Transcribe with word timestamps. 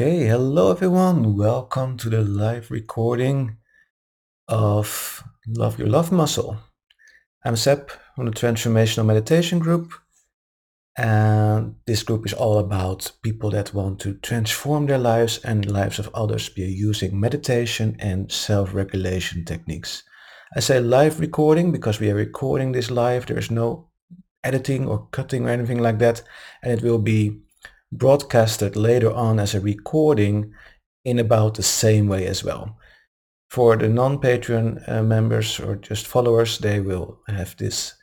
Okay, 0.00 0.24
hello 0.28 0.70
everyone. 0.70 1.36
Welcome 1.36 1.98
to 1.98 2.08
the 2.08 2.22
live 2.22 2.70
recording 2.70 3.58
of 4.48 5.22
Love 5.46 5.78
Your 5.78 5.88
Love 5.88 6.10
Muscle. 6.10 6.56
I'm 7.44 7.54
Seb 7.54 7.90
from 8.16 8.24
the 8.24 8.30
Transformational 8.30 9.04
Meditation 9.04 9.58
Group, 9.58 9.92
and 10.96 11.74
this 11.86 12.02
group 12.02 12.24
is 12.24 12.32
all 12.32 12.58
about 12.60 13.12
people 13.22 13.50
that 13.50 13.74
want 13.74 14.00
to 14.00 14.14
transform 14.14 14.86
their 14.86 14.96
lives 14.96 15.36
and 15.44 15.64
the 15.64 15.72
lives 15.74 15.98
of 15.98 16.08
others 16.14 16.48
by 16.48 16.62
using 16.62 17.20
meditation 17.20 17.94
and 17.98 18.32
self-regulation 18.32 19.44
techniques. 19.44 20.02
I 20.56 20.60
say 20.60 20.80
live 20.80 21.20
recording 21.20 21.72
because 21.72 22.00
we 22.00 22.10
are 22.10 22.14
recording 22.14 22.72
this 22.72 22.90
live. 22.90 23.26
There 23.26 23.38
is 23.38 23.50
no 23.50 23.90
editing 24.44 24.88
or 24.88 25.08
cutting 25.10 25.44
or 25.44 25.50
anything 25.50 25.80
like 25.80 25.98
that, 25.98 26.22
and 26.62 26.72
it 26.72 26.82
will 26.82 27.00
be 27.00 27.42
broadcasted 27.92 28.76
later 28.76 29.12
on 29.12 29.38
as 29.38 29.54
a 29.54 29.60
recording 29.60 30.52
in 31.04 31.18
about 31.18 31.54
the 31.54 31.62
same 31.62 32.08
way 32.08 32.26
as 32.26 32.44
well. 32.44 32.76
For 33.50 33.76
the 33.76 33.88
non-Patreon 33.88 34.88
uh, 34.88 35.02
members 35.02 35.58
or 35.58 35.76
just 35.76 36.06
followers, 36.06 36.58
they 36.58 36.80
will 36.80 37.18
have 37.26 37.56
this 37.56 37.94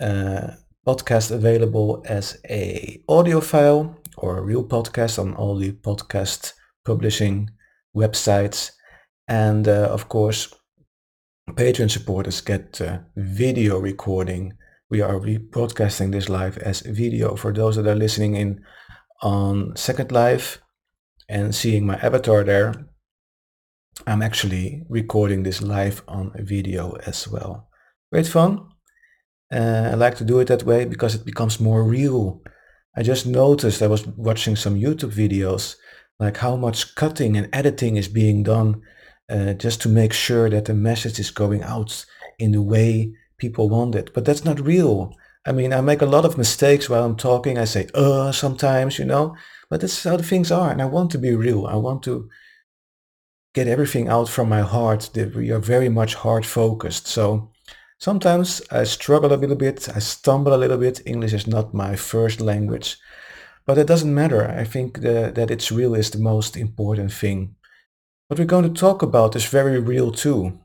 uh, 0.00 0.52
podcast 0.86 1.32
available 1.32 2.02
as 2.06 2.38
a 2.48 3.02
audio 3.08 3.40
file 3.40 3.96
or 4.16 4.38
a 4.38 4.42
real 4.42 4.64
podcast 4.64 5.18
on 5.18 5.34
all 5.34 5.56
the 5.56 5.72
podcast 5.72 6.52
publishing 6.84 7.50
websites. 7.96 8.70
And 9.26 9.66
uh, 9.66 9.88
of 9.90 10.08
course, 10.08 10.54
Patreon 11.50 11.90
supporters 11.90 12.40
get 12.40 12.80
video 13.16 13.78
recording. 13.78 14.54
We 14.90 15.00
are 15.00 15.18
broadcasting 15.50 16.12
this 16.12 16.28
live 16.28 16.58
as 16.58 16.80
video. 16.80 17.36
For 17.36 17.52
those 17.52 17.76
that 17.76 17.86
are 17.86 17.94
listening 17.94 18.36
in 18.36 18.64
on 19.22 19.76
Second 19.76 20.12
Life 20.12 20.60
and 21.28 21.54
seeing 21.54 21.86
my 21.86 21.96
avatar 21.96 22.44
there, 22.44 22.74
I'm 24.06 24.22
actually 24.22 24.84
recording 24.88 25.42
this 25.42 25.60
live 25.60 26.02
on 26.08 26.32
video 26.38 26.92
as 27.06 27.28
well. 27.28 27.68
Great 28.12 28.26
fun. 28.26 28.68
Uh, 29.52 29.90
I 29.92 29.94
like 29.94 30.16
to 30.16 30.24
do 30.24 30.40
it 30.40 30.48
that 30.48 30.62
way 30.64 30.84
because 30.84 31.14
it 31.14 31.24
becomes 31.24 31.60
more 31.60 31.82
real. 31.82 32.42
I 32.96 33.02
just 33.02 33.26
noticed 33.26 33.82
I 33.82 33.86
was 33.86 34.06
watching 34.06 34.56
some 34.56 34.76
YouTube 34.76 35.12
videos 35.12 35.76
like 36.18 36.36
how 36.38 36.56
much 36.56 36.94
cutting 36.94 37.36
and 37.36 37.48
editing 37.52 37.96
is 37.96 38.08
being 38.08 38.42
done 38.42 38.82
uh, 39.30 39.54
just 39.54 39.80
to 39.82 39.88
make 39.88 40.12
sure 40.12 40.50
that 40.50 40.64
the 40.64 40.74
message 40.74 41.18
is 41.18 41.30
going 41.30 41.62
out 41.62 42.04
in 42.38 42.52
the 42.52 42.62
way 42.62 43.12
people 43.38 43.68
want 43.68 43.94
it. 43.94 44.12
But 44.14 44.24
that's 44.24 44.44
not 44.44 44.60
real. 44.60 45.14
I 45.48 45.52
mean, 45.52 45.72
I 45.72 45.80
make 45.80 46.02
a 46.02 46.06
lot 46.06 46.26
of 46.26 46.36
mistakes 46.36 46.90
while 46.90 47.04
I'm 47.04 47.16
talking. 47.16 47.56
I 47.56 47.64
say, 47.64 47.88
uh, 47.94 48.32
sometimes, 48.32 48.98
you 48.98 49.06
know, 49.06 49.34
but 49.70 49.80
that's 49.80 50.04
how 50.04 50.18
the 50.18 50.22
things 50.22 50.52
are. 50.52 50.70
And 50.70 50.82
I 50.82 50.84
want 50.84 51.10
to 51.12 51.18
be 51.18 51.34
real. 51.34 51.66
I 51.66 51.76
want 51.76 52.02
to 52.02 52.28
get 53.54 53.66
everything 53.66 54.08
out 54.08 54.28
from 54.28 54.50
my 54.50 54.60
heart. 54.60 55.08
We 55.14 55.50
are 55.50 55.58
very 55.58 55.88
much 55.88 56.16
heart 56.16 56.44
focused. 56.44 57.06
So 57.06 57.50
sometimes 57.98 58.60
I 58.70 58.84
struggle 58.84 59.32
a 59.32 59.40
little 59.40 59.56
bit. 59.56 59.88
I 59.88 60.00
stumble 60.00 60.52
a 60.52 60.60
little 60.62 60.76
bit. 60.76 61.00
English 61.06 61.32
is 61.32 61.46
not 61.46 61.72
my 61.72 61.96
first 61.96 62.42
language, 62.42 62.98
but 63.64 63.78
it 63.78 63.86
doesn't 63.86 64.14
matter. 64.14 64.46
I 64.46 64.64
think 64.64 65.00
the, 65.00 65.32
that 65.34 65.50
it's 65.50 65.72
real 65.72 65.94
is 65.94 66.10
the 66.10 66.18
most 66.18 66.58
important 66.58 67.10
thing. 67.10 67.54
What 68.26 68.38
we're 68.38 68.44
going 68.44 68.74
to 68.74 68.80
talk 68.80 69.00
about 69.00 69.34
is 69.34 69.46
very 69.46 69.80
real 69.80 70.12
too. 70.12 70.60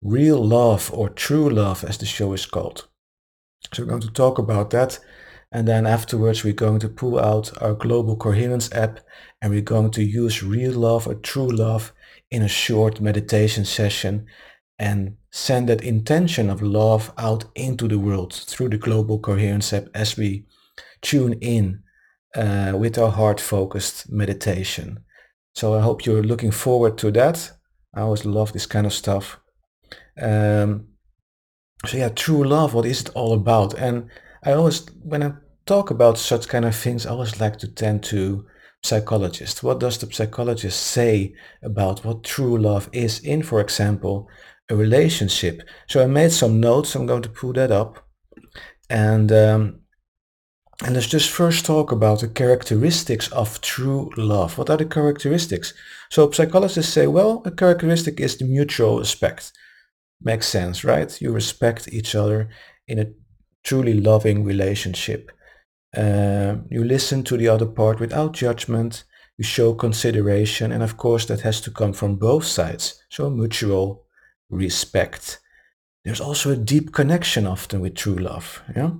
Real 0.00 0.38
love 0.44 0.92
or 0.94 1.08
true 1.08 1.50
love 1.50 1.82
as 1.82 1.98
the 1.98 2.06
show 2.06 2.32
is 2.34 2.46
called. 2.46 2.86
So 3.72 3.82
we're 3.82 3.88
going 3.88 4.02
to 4.02 4.10
talk 4.12 4.38
about 4.38 4.70
that. 4.70 4.98
And 5.52 5.66
then 5.66 5.86
afterwards, 5.86 6.44
we're 6.44 6.52
going 6.52 6.80
to 6.80 6.88
pull 6.88 7.18
out 7.18 7.50
our 7.62 7.74
Global 7.74 8.16
Coherence 8.16 8.72
app 8.72 9.00
and 9.40 9.52
we're 9.52 9.62
going 9.62 9.90
to 9.92 10.02
use 10.02 10.42
real 10.42 10.72
love 10.72 11.06
or 11.06 11.14
true 11.14 11.48
love 11.48 11.92
in 12.30 12.42
a 12.42 12.48
short 12.48 13.00
meditation 13.00 13.64
session 13.64 14.26
and 14.78 15.16
send 15.30 15.68
that 15.68 15.82
intention 15.82 16.50
of 16.50 16.62
love 16.62 17.12
out 17.16 17.44
into 17.54 17.88
the 17.88 17.98
world 17.98 18.34
through 18.34 18.68
the 18.68 18.78
Global 18.78 19.18
Coherence 19.18 19.72
app 19.72 19.84
as 19.94 20.16
we 20.16 20.44
tune 21.00 21.34
in 21.34 21.82
uh, 22.34 22.72
with 22.76 22.98
our 22.98 23.10
heart-focused 23.10 24.10
meditation. 24.10 24.98
So 25.54 25.74
I 25.74 25.80
hope 25.80 26.04
you're 26.04 26.22
looking 26.22 26.50
forward 26.50 26.98
to 26.98 27.10
that. 27.12 27.50
I 27.94 28.00
always 28.00 28.26
love 28.26 28.52
this 28.52 28.66
kind 28.66 28.86
of 28.86 28.92
stuff. 28.92 29.38
Um, 30.20 30.88
so 31.84 31.96
yeah, 31.98 32.08
true 32.08 32.44
love, 32.44 32.74
what 32.74 32.86
is 32.86 33.02
it 33.02 33.10
all 33.14 33.32
about? 33.34 33.74
And 33.74 34.08
I 34.44 34.52
always, 34.52 34.86
when 35.02 35.22
I 35.22 35.32
talk 35.66 35.90
about 35.90 36.18
such 36.18 36.48
kind 36.48 36.64
of 36.64 36.74
things, 36.74 37.06
I 37.06 37.10
always 37.10 37.40
like 37.40 37.58
to 37.58 37.68
tend 37.68 38.02
to 38.04 38.46
psychologists. 38.82 39.62
What 39.62 39.80
does 39.80 39.98
the 39.98 40.12
psychologist 40.12 40.80
say 40.80 41.34
about 41.62 42.04
what 42.04 42.24
true 42.24 42.56
love 42.58 42.88
is 42.92 43.20
in, 43.20 43.42
for 43.42 43.60
example, 43.60 44.28
a 44.70 44.76
relationship? 44.76 45.62
So 45.88 46.02
I 46.02 46.06
made 46.06 46.32
some 46.32 46.60
notes. 46.60 46.94
I'm 46.94 47.06
going 47.06 47.22
to 47.22 47.28
pull 47.28 47.52
that 47.54 47.70
up. 47.70 48.06
And 48.88 49.32
um, 49.32 49.80
and 50.84 50.94
let's 50.94 51.06
just 51.06 51.30
first 51.30 51.64
talk 51.64 51.90
about 51.90 52.20
the 52.20 52.28
characteristics 52.28 53.32
of 53.32 53.60
true 53.62 54.10
love. 54.16 54.58
What 54.58 54.68
are 54.68 54.76
the 54.76 54.84
characteristics? 54.84 55.72
So 56.10 56.30
psychologists 56.30 56.92
say, 56.92 57.06
well, 57.06 57.42
a 57.46 57.50
characteristic 57.50 58.20
is 58.20 58.36
the 58.36 58.44
mutual 58.44 58.98
respect. 58.98 59.52
Makes 60.20 60.48
sense, 60.48 60.84
right? 60.84 61.20
You 61.20 61.32
respect 61.32 61.88
each 61.92 62.14
other 62.14 62.48
in 62.86 62.98
a 62.98 63.06
truly 63.62 63.94
loving 64.00 64.44
relationship. 64.44 65.30
Uh, 65.96 66.56
you 66.70 66.84
listen 66.84 67.22
to 67.24 67.36
the 67.36 67.48
other 67.48 67.66
part 67.66 68.00
without 68.00 68.32
judgment. 68.32 69.04
You 69.38 69.44
show 69.44 69.74
consideration. 69.74 70.72
And 70.72 70.82
of 70.82 70.96
course, 70.96 71.26
that 71.26 71.40
has 71.42 71.60
to 71.62 71.70
come 71.70 71.92
from 71.92 72.16
both 72.16 72.44
sides. 72.44 73.02
So 73.08 73.30
mutual 73.30 74.04
respect. 74.50 75.40
There's 76.04 76.20
also 76.20 76.50
a 76.50 76.56
deep 76.56 76.92
connection 76.92 77.46
often 77.46 77.80
with 77.80 77.94
true 77.96 78.16
love. 78.16 78.62
Yeah, 78.76 78.92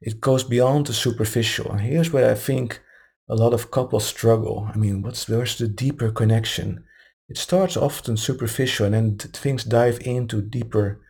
It 0.00 0.20
goes 0.20 0.44
beyond 0.44 0.86
the 0.86 0.92
superficial. 0.92 1.70
And 1.72 1.80
here's 1.80 2.12
where 2.12 2.30
I 2.30 2.34
think 2.34 2.80
a 3.28 3.34
lot 3.34 3.54
of 3.54 3.70
couples 3.70 4.06
struggle. 4.06 4.70
I 4.72 4.76
mean, 4.76 5.02
what's 5.02 5.28
where's 5.28 5.56
the 5.58 5.68
deeper 5.68 6.10
connection? 6.10 6.84
It 7.28 7.38
starts 7.38 7.76
often 7.76 8.16
superficial 8.16 8.86
and 8.86 8.94
then 8.94 9.18
things 9.18 9.64
dive 9.64 9.98
into 10.02 10.40
deeper 10.40 11.00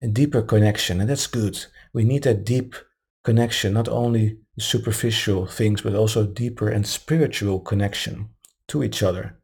and 0.00 0.14
deeper 0.14 0.42
connection 0.42 1.00
and 1.00 1.10
that's 1.10 1.26
good. 1.26 1.66
We 1.92 2.04
need 2.04 2.22
that 2.24 2.44
deep 2.44 2.74
connection, 3.24 3.74
not 3.74 3.88
only 3.88 4.38
superficial 4.58 5.46
things, 5.46 5.82
but 5.82 5.94
also 5.94 6.26
deeper 6.26 6.68
and 6.68 6.86
spiritual 6.86 7.60
connection 7.60 8.30
to 8.68 8.82
each 8.82 9.02
other. 9.02 9.38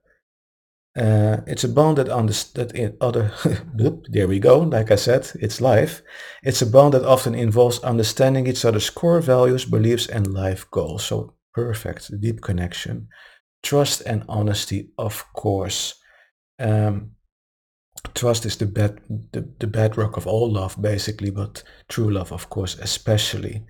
Uh, 0.97 1.43
it's 1.47 1.63
a 1.63 1.69
bond 1.69 1.99
that, 1.99 2.09
that 2.55 2.73
in 2.75 2.97
other, 3.01 3.33
there 4.09 4.27
we 4.27 4.41
go, 4.41 4.59
like 4.59 4.91
I 4.91 4.97
said, 4.97 5.31
it's 5.37 5.61
life. 5.61 6.03
It's 6.43 6.63
a 6.63 6.67
bond 6.67 6.95
that 6.95 7.05
often 7.05 7.35
involves 7.35 7.79
understanding 7.81 8.47
each 8.47 8.65
other's 8.65 8.91
core 8.91 9.21
values, 9.21 9.65
beliefs 9.65 10.09
and 10.09 10.33
life 10.33 10.69
goals. 10.71 11.05
So 11.05 11.35
perfect, 11.55 12.11
deep 12.21 12.41
connection. 12.41 13.09
Trust 13.63 14.03
and 14.07 14.25
honesty, 14.29 14.91
of 14.99 15.25
course. 15.33 15.95
Um, 16.59 17.13
trust 18.15 18.47
is 18.47 18.57
the, 18.57 18.67
bed, 18.67 19.01
the, 19.33 19.49
the 19.59 19.67
bedrock 19.67 20.17
of 20.17 20.27
all 20.27 20.51
love, 20.51 20.81
basically, 20.81 21.31
but 21.31 21.63
true 21.89 22.11
love, 22.11 22.33
of 22.33 22.49
course, 22.51 22.79
especially. 22.79 23.65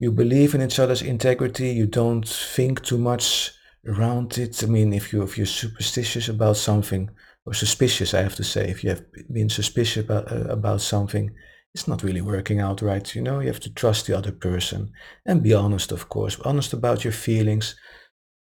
You 0.00 0.12
believe 0.12 0.54
in 0.54 0.62
each 0.62 0.78
other's 0.78 1.02
integrity. 1.02 1.70
You 1.70 1.86
don't 1.86 2.26
think 2.28 2.82
too 2.82 2.98
much 2.98 3.52
around 3.86 4.38
it. 4.38 4.62
I 4.62 4.66
mean, 4.66 4.92
if 4.92 5.12
you 5.12 5.22
if 5.22 5.38
you're 5.38 5.46
superstitious 5.46 6.28
about 6.28 6.56
something, 6.56 7.10
or 7.46 7.54
suspicious, 7.54 8.14
I 8.14 8.22
have 8.22 8.36
to 8.36 8.44
say, 8.44 8.70
if 8.70 8.82
you 8.82 8.90
have 8.90 9.04
been 9.32 9.48
suspicious 9.48 10.04
about 10.04 10.32
uh, 10.32 10.46
about 10.48 10.80
something, 10.80 11.30
it's 11.74 11.88
not 11.88 12.02
really 12.02 12.20
working 12.20 12.60
out 12.60 12.82
right. 12.82 13.14
You 13.14 13.22
know, 13.22 13.40
you 13.40 13.48
have 13.48 13.60
to 13.60 13.72
trust 13.72 14.06
the 14.06 14.16
other 14.16 14.32
person 14.32 14.92
and 15.26 15.42
be 15.42 15.52
honest, 15.52 15.92
of 15.92 16.08
course, 16.08 16.38
honest 16.40 16.72
about 16.72 17.04
your 17.04 17.12
feelings. 17.12 17.76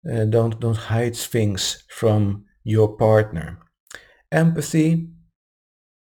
Uh, 0.10 0.26
don't 0.26 0.60
don't 0.60 0.78
hide 0.78 1.16
things 1.16 1.84
from 1.90 2.46
your 2.64 2.98
partner. 2.98 3.60
Empathy, 4.32 5.10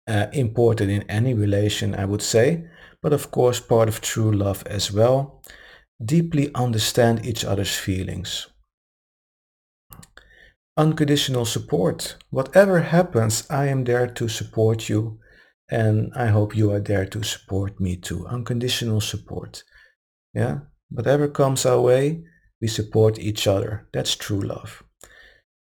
uh, 0.08 0.26
important 0.32 0.90
in 0.90 1.02
any 1.08 1.34
relation, 1.34 1.94
I 1.94 2.04
would 2.04 2.22
say, 2.22 2.64
but 3.02 3.12
of 3.12 3.30
course 3.30 3.60
part 3.60 3.88
of 3.88 4.00
true 4.00 4.32
love 4.32 4.62
as 4.66 4.92
well. 4.92 5.42
Deeply 6.04 6.50
understand 6.54 7.24
each 7.24 7.44
other's 7.44 7.76
feelings. 7.76 8.48
Unconditional 10.76 11.46
support. 11.46 12.16
Whatever 12.30 12.80
happens, 12.80 13.46
I 13.48 13.68
am 13.68 13.84
there 13.84 14.06
to 14.06 14.28
support 14.28 14.90
you 14.90 15.18
and 15.70 16.12
I 16.14 16.26
hope 16.26 16.56
you 16.56 16.70
are 16.72 16.80
there 16.80 17.06
to 17.06 17.22
support 17.22 17.80
me 17.80 17.96
too. 17.96 18.26
Unconditional 18.26 19.00
support. 19.00 19.64
Yeah, 20.34 20.58
whatever 20.90 21.28
comes 21.28 21.64
our 21.64 21.80
way, 21.80 22.24
we 22.60 22.68
support 22.68 23.18
each 23.18 23.46
other. 23.46 23.88
That's 23.92 24.16
true 24.16 24.40
love. 24.40 24.82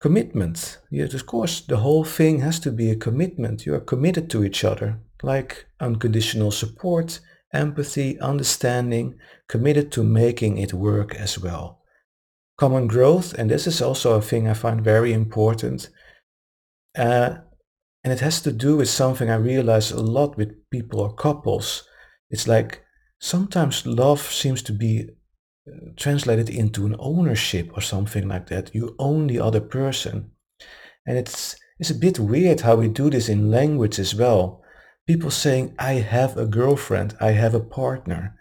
Commitment. 0.02 0.80
Yes, 0.90 1.14
of 1.14 1.26
course, 1.26 1.62
the 1.62 1.78
whole 1.78 2.04
thing 2.04 2.40
has 2.40 2.60
to 2.62 2.72
be 2.72 2.90
a 2.90 2.96
commitment. 2.96 3.66
You 3.66 3.76
are 3.76 3.82
committed 3.82 4.30
to 4.30 4.44
each 4.44 4.64
other, 4.64 5.00
like 5.22 5.66
unconditional 5.80 6.52
support, 6.52 7.20
empathy, 7.54 8.20
understanding, 8.20 9.16
committed 9.48 9.92
to 9.92 10.04
making 10.04 10.58
it 10.58 10.74
work 10.74 11.16
as 11.16 11.38
well. 11.40 11.80
common 12.60 12.88
growth, 12.88 13.34
and 13.34 13.50
this 13.50 13.66
is 13.66 13.82
also 13.82 14.16
a 14.16 14.22
thing 14.22 14.48
I 14.48 14.54
find 14.54 14.84
very 14.84 15.14
important. 15.14 15.90
Uh, 16.98 17.38
and 18.04 18.12
it 18.12 18.20
has 18.20 18.42
to 18.42 18.52
do 18.52 18.76
with 18.76 18.90
something 18.90 19.30
I 19.30 19.36
realize 19.36 19.92
a 19.92 20.02
lot 20.02 20.38
with 20.38 20.70
people 20.70 21.00
or 21.00 21.14
couples. 21.14 21.84
It's 22.30 22.48
like 22.48 22.84
sometimes 23.20 23.86
love 23.86 24.22
seems 24.22 24.62
to 24.64 24.74
be 24.74 25.10
translated 25.96 26.50
into 26.50 26.86
an 26.86 26.96
ownership 27.00 27.72
or 27.76 27.82
something 27.82 28.28
like 28.28 28.48
that. 28.48 28.74
You 28.74 28.96
own 29.00 29.28
the 29.28 29.40
other 29.40 29.62
person. 29.62 30.32
And 31.06 31.18
it's 31.18 31.56
it's 31.80 31.90
a 31.90 31.96
bit 31.96 32.20
weird 32.20 32.62
how 32.62 32.76
we 32.76 32.90
do 32.90 33.10
this 33.10 33.30
in 33.30 33.50
language 33.50 34.00
as 34.00 34.14
well. 34.14 34.62
People 35.08 35.32
saying, 35.32 35.74
I 35.80 35.94
have 35.94 36.38
a 36.38 36.46
girlfriend, 36.46 37.16
I 37.22 37.32
have 37.32 37.56
a 37.56 37.62
partner, 37.62 38.36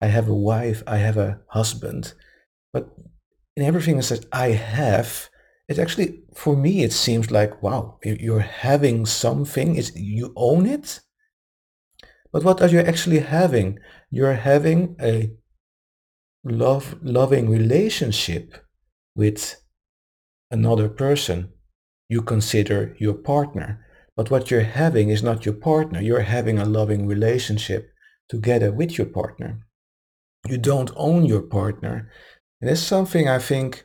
I 0.00 0.06
have 0.06 0.28
a 0.28 0.34
wife, 0.34 0.82
I 0.86 0.98
have 0.98 1.16
a 1.16 1.40
husband. 1.48 2.12
But 2.72 2.94
in 3.56 3.64
everything 3.64 3.96
that 3.96 4.04
says 4.04 4.26
I 4.30 4.48
have, 4.50 5.30
it 5.68 5.78
actually, 5.78 6.22
for 6.34 6.54
me, 6.54 6.82
it 6.82 6.92
seems 6.92 7.30
like, 7.30 7.62
wow, 7.62 7.98
you're 8.04 8.40
having 8.40 9.06
something, 9.06 9.76
it's, 9.76 9.96
you 9.96 10.32
own 10.36 10.66
it. 10.66 11.00
But 12.30 12.44
what 12.44 12.60
are 12.60 12.68
you 12.68 12.80
actually 12.80 13.20
having? 13.20 13.78
You're 14.10 14.34
having 14.34 14.96
a 15.00 15.32
love, 16.44 16.96
loving 17.02 17.48
relationship 17.50 18.54
with 19.14 19.56
another 20.50 20.88
person 20.88 21.52
you 22.08 22.22
consider 22.22 22.94
your 22.98 23.14
partner. 23.14 23.84
But 24.16 24.30
what 24.30 24.50
you're 24.50 24.60
having 24.62 25.08
is 25.08 25.22
not 25.22 25.46
your 25.46 25.54
partner. 25.54 26.00
You're 26.00 26.20
having 26.20 26.58
a 26.58 26.66
loving 26.66 27.06
relationship 27.06 27.90
together 28.28 28.70
with 28.70 28.98
your 28.98 29.06
partner. 29.06 29.66
You 30.46 30.58
don't 30.58 30.90
own 30.94 31.24
your 31.24 31.42
partner. 31.42 32.10
And 32.60 32.70
it's 32.70 32.82
something 32.82 33.28
I 33.28 33.38
think, 33.38 33.84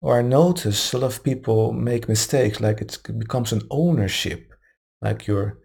or 0.00 0.18
I 0.18 0.22
notice 0.22 0.92
a 0.92 0.98
lot 0.98 1.06
of 1.06 1.24
people 1.24 1.72
make 1.72 2.08
mistakes, 2.08 2.60
like 2.60 2.80
it 2.80 2.98
becomes 3.18 3.52
an 3.52 3.62
ownership, 3.70 4.48
like 5.02 5.26
you're 5.26 5.58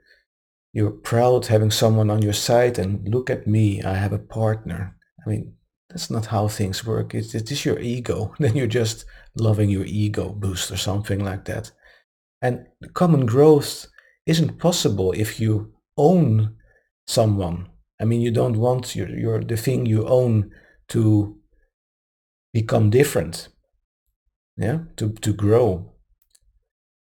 you're 0.73 0.91
proud 0.91 1.45
having 1.45 1.71
someone 1.71 2.09
on 2.09 2.21
your 2.21 2.33
side 2.33 2.77
and 2.77 3.07
look 3.07 3.29
at 3.29 3.47
me, 3.47 3.81
I 3.81 3.94
have 3.94 4.12
a 4.12 4.19
partner. 4.19 4.97
I 5.25 5.29
mean, 5.29 5.53
that's 5.95 6.12
not 6.12 6.25
how 6.25 6.50
things 6.50 6.86
work. 6.86 7.15
It 7.15 7.33
is 7.33 7.63
your 7.63 7.80
ego. 7.80 8.36
Then 8.39 8.53
you're 8.57 8.68
just 8.68 9.06
loving 9.38 9.69
your 9.69 9.86
ego 9.86 10.30
boost 10.30 10.69
or 10.69 10.75
something 10.75 11.24
like 11.24 11.45
that. 11.45 11.71
And 12.42 12.65
common 12.94 13.25
growth 13.25 13.88
isn't 14.25 14.59
possible 14.59 15.13
if 15.13 15.39
you 15.39 15.74
own 15.95 16.57
someone. 17.07 17.69
I 18.01 18.03
mean, 18.03 18.19
you 18.19 18.31
don't 18.31 18.57
want 18.57 18.94
your, 18.94 19.07
your 19.07 19.42
the 19.42 19.56
thing 19.56 19.86
you 19.86 20.06
own 20.06 20.51
to 20.89 21.38
become 22.51 22.89
different. 22.89 23.48
Yeah, 24.57 24.80
to, 24.98 25.13
to 25.13 25.33
grow, 25.33 25.94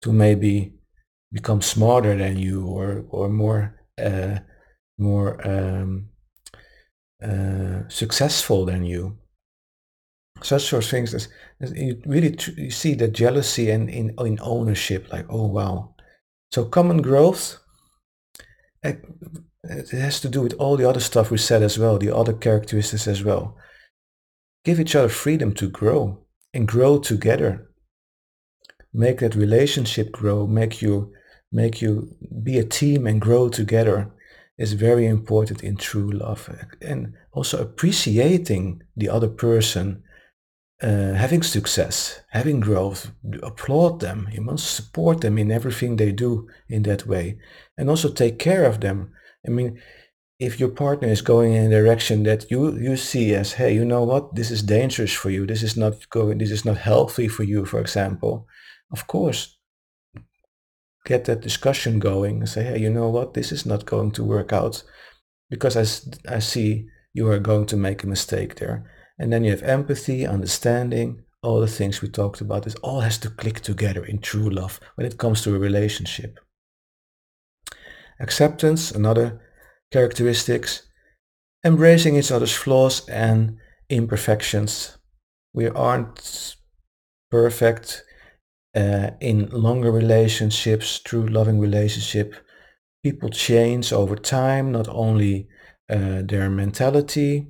to 0.02 0.12
maybe 0.12 0.74
become 1.32 1.62
smarter 1.62 2.18
than 2.18 2.38
you 2.38 2.66
or 2.66 3.06
or 3.10 3.30
more 3.30 3.76
uh, 4.02 4.40
more 4.98 5.46
um, 5.46 6.11
uh, 7.22 7.88
successful 7.88 8.66
than 8.66 8.84
you. 8.84 9.18
Such 10.42 10.64
sort 10.64 10.84
of 10.84 10.90
things. 10.90 11.14
As 11.14 11.28
you 11.76 12.02
really 12.06 12.36
you 12.58 12.72
see 12.72 12.96
the 12.96 13.08
jealousy 13.08 13.70
and 13.70 13.90
in, 13.90 14.16
in 14.20 14.40
ownership, 14.42 15.12
like 15.12 15.28
oh 15.30 15.46
wow. 15.46 15.94
So 16.52 16.66
common 16.66 17.02
growth. 17.02 17.58
It 18.84 19.92
has 19.92 20.20
to 20.22 20.30
do 20.30 20.42
with 20.42 20.54
all 20.54 20.76
the 20.76 20.90
other 20.90 21.00
stuff 21.00 21.30
we 21.30 21.38
said 21.38 21.62
as 21.62 21.78
well, 21.78 22.00
the 22.00 22.16
other 22.16 22.34
characteristics 22.34 23.08
as 23.08 23.24
well. 23.24 23.56
Give 24.66 24.80
each 24.80 24.96
other 24.96 25.10
freedom 25.10 25.54
to 25.56 25.70
grow 25.70 26.26
and 26.54 26.68
grow 26.68 26.98
together. 26.98 27.70
Make 28.92 29.20
that 29.20 29.36
relationship 29.36 30.12
grow. 30.12 30.48
Make 30.48 30.82
you 30.82 31.14
make 31.52 31.82
you 31.82 32.16
be 32.44 32.58
a 32.58 32.64
team 32.64 33.06
and 33.06 33.22
grow 33.22 33.50
together 33.50 34.12
is 34.62 34.74
very 34.74 35.06
important 35.08 35.64
in 35.64 35.76
true 35.76 36.12
love 36.12 36.50
and 36.82 37.14
also 37.32 37.62
appreciating 37.62 38.82
the 38.96 39.10
other 39.10 39.28
person 39.28 40.04
uh, 40.84 41.14
having 41.14 41.44
success 41.44 42.22
having 42.30 42.60
growth 42.60 43.12
applaud 43.44 44.00
them 44.00 44.28
you 44.32 44.42
must 44.42 44.76
support 44.76 45.22
them 45.22 45.38
in 45.38 45.52
everything 45.52 45.96
they 45.96 46.12
do 46.12 46.48
in 46.70 46.84
that 46.84 47.06
way 47.06 47.38
and 47.78 47.90
also 47.90 48.10
take 48.10 48.38
care 48.40 48.66
of 48.66 48.80
them. 48.80 49.12
I 49.48 49.50
mean 49.50 49.80
if 50.40 50.60
your 50.60 50.70
partner 50.70 51.08
is 51.08 51.22
going 51.22 51.54
in 51.54 51.66
a 51.66 51.82
direction 51.82 52.24
that 52.24 52.50
you 52.52 52.78
you 52.80 52.98
see 52.98 53.36
as 53.36 53.54
hey 53.54 53.74
you 53.76 53.86
know 53.86 54.04
what? 54.04 54.36
This 54.36 54.52
is 54.52 54.64
dangerous 54.64 55.14
for 55.14 55.30
you. 55.30 55.46
This 55.46 55.64
is 55.64 55.76
not 55.78 56.10
going 56.10 56.38
this 56.40 56.52
is 56.52 56.66
not 56.66 56.78
healthy 56.78 57.28
for 57.28 57.44
you 57.44 57.66
for 57.66 57.80
example 57.80 58.48
of 58.92 59.08
course 59.08 59.58
get 61.06 61.26
that 61.26 61.42
discussion 61.42 62.00
going 62.00 62.40
and 62.40 62.50
say, 62.50 62.64
hey, 62.64 62.80
you 62.80 62.90
know 62.90 63.10
what, 63.10 63.34
this 63.34 63.52
is 63.52 63.66
not 63.66 63.86
going 63.86 64.12
to 64.12 64.24
work 64.24 64.54
out 64.54 64.84
because 65.50 65.76
I, 65.76 66.36
I 66.36 66.40
see 66.40 66.88
you 67.14 67.28
are 67.30 67.40
going 67.40 67.66
to 67.68 67.78
make 67.78 68.04
a 68.04 68.08
mistake 68.08 68.56
there. 68.56 68.90
And 69.20 69.32
then 69.32 69.44
you 69.44 69.52
have 69.52 69.64
empathy, 69.64 70.26
understanding, 70.26 71.24
all 71.44 71.60
the 71.60 71.68
things 71.68 72.02
we 72.02 72.08
talked 72.08 72.42
about. 72.42 72.64
This 72.64 72.76
all 72.76 73.02
has 73.02 73.18
to 73.20 73.30
click 73.30 73.62
together 73.62 74.06
in 74.06 74.20
true 74.20 74.50
love 74.50 74.80
when 74.96 75.06
it 75.06 75.18
comes 75.18 75.42
to 75.44 75.56
a 75.56 75.60
relationship. 75.60 76.40
Acceptance, 78.20 78.92
another 78.92 79.42
characteristics, 79.92 80.84
embracing 81.66 82.16
each 82.16 82.32
other's 82.32 82.54
flaws 82.56 83.08
and 83.10 83.58
imperfections. 83.90 84.98
We 85.54 85.68
aren't 85.68 86.56
perfect 87.30 88.04
uh, 88.76 89.12
in 89.20 89.50
longer 89.50 89.92
relationships, 89.92 91.00
true 91.00 91.28
loving 91.28 91.60
relationship, 91.60 92.36
people 93.04 93.30
change 93.30 93.94
over 93.94 94.16
time, 94.16 94.72
not 94.72 94.88
only 94.90 95.48
uh, 95.90 96.22
their 96.24 96.50
mentality, 96.50 97.48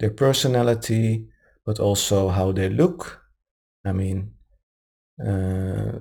their 0.00 0.10
personality, 0.10 1.28
but 1.66 1.80
also 1.80 2.28
how 2.30 2.52
they 2.52 2.68
look. 2.68 3.22
I 3.84 3.92
mean, 3.92 4.32
uh, 5.24 6.00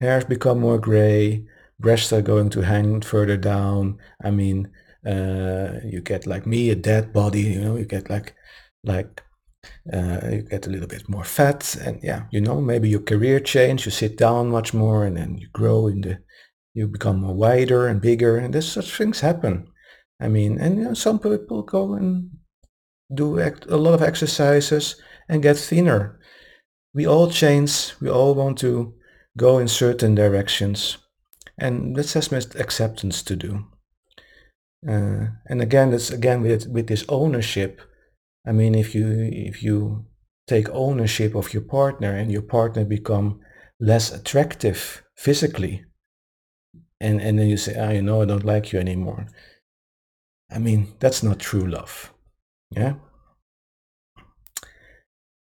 hairs 0.00 0.24
become 0.24 0.60
more 0.60 0.78
gray, 0.78 1.46
breasts 1.78 2.12
are 2.12 2.22
going 2.22 2.50
to 2.50 2.60
hang 2.62 3.00
further 3.00 3.36
down. 3.36 3.98
I 4.22 4.30
mean, 4.30 4.70
uh, 5.06 5.80
you 5.84 6.00
get 6.00 6.26
like 6.26 6.46
me, 6.46 6.70
a 6.70 6.74
dead 6.76 7.12
body, 7.12 7.42
you 7.42 7.60
know, 7.60 7.76
you 7.76 7.84
get 7.84 8.08
like 8.10 8.34
like 8.84 9.22
uh, 9.92 10.20
you 10.30 10.42
get 10.42 10.66
a 10.66 10.70
little 10.70 10.86
bit 10.88 11.08
more 11.08 11.24
fat 11.24 11.76
and 11.76 12.02
yeah 12.02 12.24
you 12.30 12.40
know 12.40 12.60
maybe 12.60 12.88
your 12.88 13.00
career 13.00 13.40
change 13.40 13.84
you 13.84 13.90
sit 13.92 14.16
down 14.16 14.48
much 14.48 14.72
more 14.74 15.04
and 15.04 15.16
then 15.16 15.36
you 15.38 15.48
grow 15.52 15.86
in 15.86 16.00
the 16.00 16.18
you 16.74 16.88
become 16.88 17.20
more 17.20 17.34
wider 17.34 17.86
and 17.86 18.00
bigger 18.00 18.36
and 18.36 18.52
this 18.52 18.72
such 18.72 18.96
things 18.96 19.20
happen. 19.20 19.66
I 20.20 20.28
mean 20.28 20.58
and 20.58 20.78
you 20.78 20.84
know, 20.84 20.94
some 20.94 21.18
people 21.18 21.62
go 21.62 21.94
and 21.94 22.30
do 23.14 23.38
a 23.38 23.76
lot 23.76 23.94
of 23.94 24.02
exercises 24.02 24.96
and 25.28 25.42
get 25.42 25.56
thinner. 25.56 26.18
We 26.92 27.06
all 27.06 27.30
change 27.30 27.94
we 28.00 28.10
all 28.10 28.34
want 28.34 28.58
to 28.58 28.94
go 29.36 29.58
in 29.58 29.68
certain 29.68 30.14
directions 30.14 30.98
and 31.58 31.94
this 31.94 32.14
has 32.14 32.32
acceptance 32.56 33.22
to 33.22 33.36
do. 33.36 33.66
Uh, 34.86 35.26
and 35.46 35.62
again 35.62 35.90
that's 35.90 36.10
again 36.10 36.42
with 36.42 36.66
with 36.66 36.88
this 36.88 37.04
ownership 37.08 37.80
I 38.46 38.52
mean, 38.52 38.74
if 38.74 38.94
you 38.94 39.08
if 39.32 39.62
you 39.62 40.06
take 40.46 40.68
ownership 40.70 41.34
of 41.34 41.54
your 41.54 41.62
partner 41.62 42.12
and 42.12 42.30
your 42.30 42.42
partner 42.42 42.84
become 42.84 43.40
less 43.80 44.12
attractive 44.12 45.02
physically, 45.16 45.84
and 47.00 47.20
and 47.20 47.38
then 47.38 47.48
you 47.48 47.56
say, 47.56 47.74
"Ah, 47.78 47.88
oh, 47.88 47.92
you 47.92 48.02
know, 48.02 48.22
I 48.22 48.26
don't 48.26 48.44
like 48.44 48.72
you 48.72 48.78
anymore." 48.78 49.26
I 50.50 50.58
mean, 50.58 50.94
that's 51.00 51.22
not 51.22 51.40
true 51.40 51.66
love. 51.66 52.12
Yeah. 52.70 52.94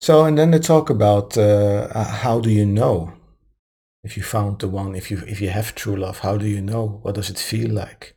So, 0.01 0.25
and 0.25 0.38
then 0.38 0.51
they 0.51 0.60
talk 0.60 0.89
about 0.89 1.38
uh, 1.38 1.88
how 2.03 2.39
do 2.39 2.50
you 2.50 2.65
know 2.65 3.13
if 4.03 4.17
you 4.17 4.24
found 4.24 4.60
the 4.60 4.67
one, 4.67 4.95
if 4.95 5.12
you 5.12 5.22
if 5.27 5.41
you 5.41 5.50
have 5.50 5.75
true 5.75 5.95
love, 5.98 6.19
how 6.19 6.38
do 6.38 6.48
you 6.48 6.62
know? 6.62 7.00
What 7.03 7.15
does 7.15 7.29
it 7.29 7.39
feel 7.39 7.72
like? 7.72 8.15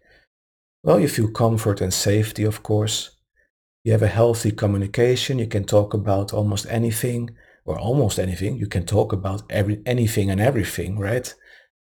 Well, 0.84 1.00
you 1.00 1.08
feel 1.08 1.30
comfort 1.30 1.80
and 1.80 1.92
safety, 1.92 2.44
of 2.44 2.62
course 2.62 3.15
you 3.86 3.92
have 3.92 4.02
a 4.02 4.08
healthy 4.08 4.50
communication. 4.50 5.38
You 5.38 5.46
can 5.46 5.64
talk 5.64 5.94
about 5.94 6.32
almost 6.32 6.66
anything 6.68 7.30
or 7.64 7.78
almost 7.78 8.18
anything. 8.18 8.56
You 8.56 8.66
can 8.66 8.84
talk 8.84 9.12
about 9.12 9.44
every 9.48 9.80
anything 9.86 10.28
and 10.28 10.40
everything, 10.40 10.98
right? 10.98 11.32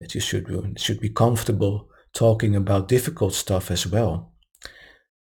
That 0.00 0.12
you 0.12 0.21
should 0.21 0.44
should 0.80 0.99
be 0.99 1.11
comfortable 1.11 1.88
talking 2.12 2.56
about 2.56 2.88
difficult 2.88 3.35
stuff 3.35 3.71
as 3.71 3.87
well. 3.87 4.32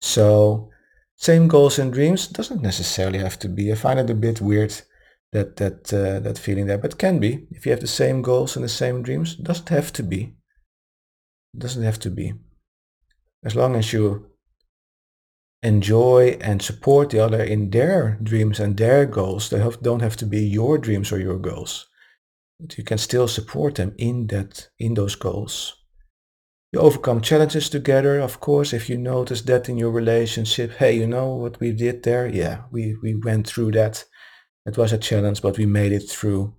So 0.01 0.72
same 1.15 1.48
goals 1.48 1.77
and 1.77 1.93
dreams 1.93 2.27
doesn't 2.27 2.63
necessarily 2.63 3.19
have 3.19 3.38
to 3.39 3.48
be. 3.48 3.72
I 3.72 3.75
find 3.75 4.00
it 4.00 4.10
a 4.10 4.15
bit 4.15 4.41
weird 4.41 4.74
that 5.34 5.57
that 5.57 5.93
uh, 5.93 6.19
that 6.22 6.39
feeling 6.39 6.65
there, 6.65 6.79
but 6.79 6.98
can 6.98 7.19
be. 7.19 7.45
If 7.51 7.67
you 7.67 7.74
have 7.74 7.81
the 7.81 7.98
same 8.01 8.24
goals 8.24 8.55
and 8.55 8.65
the 8.65 8.69
same 8.69 9.03
dreams, 9.03 9.36
doesn't 9.36 9.69
have 9.69 9.93
to 9.93 10.03
be. 10.03 10.34
Doesn't 11.55 11.84
have 11.84 12.00
to 12.00 12.10
be. 12.10 12.34
As 13.43 13.55
long 13.55 13.75
as 13.75 13.93
you 13.93 14.35
enjoy 15.65 16.38
and 16.41 16.62
support 16.62 17.10
the 17.10 17.19
other 17.19 17.43
in 17.43 17.72
their 17.72 18.19
dreams 18.22 18.60
and 18.60 18.77
their 18.77 19.05
goals. 19.05 19.50
They 19.50 19.60
have, 19.60 19.81
don't 19.81 20.01
have 20.01 20.15
to 20.17 20.25
be 20.25 20.39
your 20.39 20.77
dreams 20.77 21.12
or 21.12 21.19
your 21.19 21.39
goals. 21.39 21.88
But 22.60 22.77
you 22.77 22.84
can 22.84 23.00
still 23.00 23.27
support 23.27 23.75
them 23.75 23.93
in 23.98 24.27
that 24.27 24.69
in 24.79 24.93
those 24.93 25.15
goals. 25.15 25.75
You 26.72 26.81
overcome 26.81 27.22
challenges 27.22 27.69
together, 27.69 28.19
of 28.19 28.39
course, 28.39 28.74
if 28.74 28.89
you 28.89 28.98
notice 28.98 29.41
that 29.43 29.67
in 29.67 29.77
your 29.77 29.91
relationship. 29.91 30.74
Hey, 30.77 30.98
you 30.98 31.07
know 31.07 31.34
what 31.34 31.60
we 31.60 31.72
did 31.72 32.03
there? 32.03 32.27
Yeah, 32.27 32.63
we, 32.72 32.95
we 33.01 33.15
went 33.15 33.48
through 33.48 33.72
that. 33.72 34.05
It 34.65 34.77
was 34.77 34.93
a 34.93 34.98
challenge, 34.98 35.41
but 35.41 35.57
we 35.57 35.65
made 35.65 35.93
it 35.93 36.10
through 36.10 36.53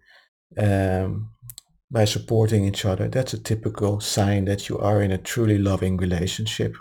um, 0.59 1.31
by 1.91 2.07
supporting 2.07 2.65
each 2.65 2.85
other. 2.85 3.09
That's 3.09 3.35
a 3.35 3.43
typical 3.43 4.01
sign 4.01 4.47
that 4.47 4.69
you 4.69 4.79
are 4.79 5.03
in 5.03 5.13
a 5.13 5.19
truly 5.19 5.59
loving 5.59 5.97
relationship. 5.97 6.75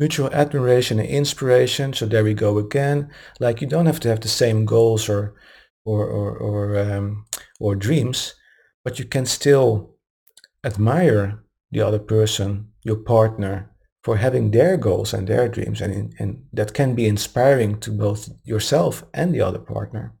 Mutual 0.00 0.32
admiration 0.32 0.98
and 0.98 1.08
inspiration. 1.08 1.92
So 1.92 2.06
there 2.06 2.24
we 2.24 2.34
go 2.34 2.58
again. 2.58 3.10
Like 3.38 3.60
you 3.60 3.68
don't 3.68 3.86
have 3.86 4.00
to 4.00 4.08
have 4.08 4.20
the 4.20 4.28
same 4.28 4.64
goals 4.64 5.08
or 5.08 5.34
or 5.84 6.06
or 6.06 6.36
or, 6.38 6.78
um, 6.78 7.26
or 7.60 7.76
dreams, 7.76 8.34
but 8.82 8.98
you 8.98 9.04
can 9.04 9.26
still 9.26 9.96
admire 10.64 11.44
the 11.70 11.82
other 11.82 11.98
person, 11.98 12.72
your 12.82 12.96
partner, 12.96 13.70
for 14.02 14.16
having 14.16 14.50
their 14.50 14.78
goals 14.78 15.12
and 15.14 15.28
their 15.28 15.48
dreams. 15.48 15.80
And, 15.82 16.14
and 16.18 16.44
that 16.52 16.72
can 16.72 16.94
be 16.94 17.06
inspiring 17.06 17.78
to 17.80 17.90
both 17.90 18.30
yourself 18.42 19.04
and 19.12 19.34
the 19.34 19.42
other 19.42 19.58
partner. 19.58 20.14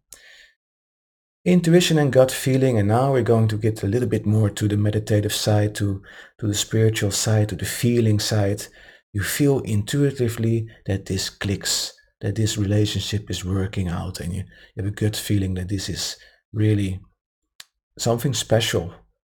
Intuition 1.44 1.98
and 1.98 2.12
gut 2.12 2.30
feeling, 2.30 2.78
and 2.78 2.88
now 2.88 3.12
we're 3.12 3.22
going 3.22 3.48
to 3.48 3.56
get 3.56 3.82
a 3.82 3.86
little 3.86 4.08
bit 4.08 4.26
more 4.26 4.50
to 4.50 4.68
the 4.68 4.76
meditative 4.76 5.32
side, 5.32 5.74
to, 5.76 6.02
to 6.38 6.46
the 6.46 6.54
spiritual 6.54 7.10
side, 7.10 7.48
to 7.48 7.56
the 7.56 7.64
feeling 7.64 8.20
side. 8.20 8.66
You 9.12 9.22
feel 9.22 9.60
intuitively 9.60 10.68
that 10.86 11.06
this 11.06 11.30
clicks, 11.30 11.92
that 12.20 12.36
this 12.36 12.56
relationship 12.56 13.30
is 13.30 13.44
working 13.44 13.88
out, 13.88 14.20
and 14.20 14.32
you, 14.32 14.44
you 14.74 14.82
have 14.82 14.86
a 14.86 14.94
good 14.94 15.16
feeling 15.16 15.54
that 15.54 15.68
this 15.68 15.88
is 15.88 16.16
really 16.52 17.00
something 17.98 18.34
special, 18.34 18.94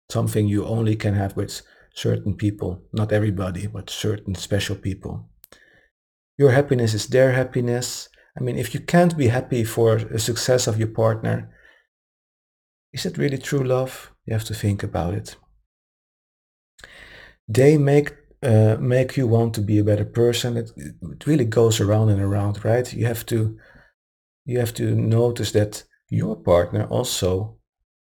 something 0.09 0.47
you 0.47 0.65
only 0.65 0.95
can 0.95 1.15
have 1.15 1.35
with 1.35 1.61
certain 1.93 2.35
people, 2.35 2.81
not 2.91 3.11
everybody, 3.11 3.67
but 3.67 3.89
certain 3.89 4.35
special 4.35 4.75
people. 4.75 5.29
Your 6.37 6.51
happiness 6.51 6.93
is 6.93 7.07
their 7.07 7.31
happiness. 7.31 8.09
I 8.37 8.41
mean, 8.41 8.57
if 8.57 8.73
you 8.73 8.79
can't 8.79 9.17
be 9.17 9.27
happy 9.27 9.63
for 9.63 9.99
the 9.99 10.19
success 10.19 10.67
of 10.67 10.79
your 10.79 10.87
partner, 10.87 11.51
is 12.91 13.05
it 13.05 13.17
really 13.17 13.37
true 13.37 13.63
love? 13.63 14.11
You 14.25 14.33
have 14.33 14.45
to 14.45 14.53
think 14.53 14.83
about 14.83 15.13
it. 15.13 15.35
They 17.47 17.77
make 17.77 18.13
uh, 18.43 18.77
make 18.79 19.17
you 19.17 19.27
want 19.27 19.53
to 19.55 19.61
be 19.61 19.79
a 19.79 19.83
better 19.83 20.05
person. 20.05 20.57
It, 20.57 20.71
it 20.75 21.25
really 21.25 21.45
goes 21.45 21.79
around 21.79 22.09
and 22.09 22.21
around, 22.21 22.63
right? 22.65 22.93
You 22.93 23.05
have 23.05 23.25
to 23.27 23.57
you 24.45 24.59
have 24.59 24.73
to 24.73 24.95
notice 24.95 25.51
that 25.53 25.83
your 26.09 26.35
partner 26.35 26.85
also 26.85 27.57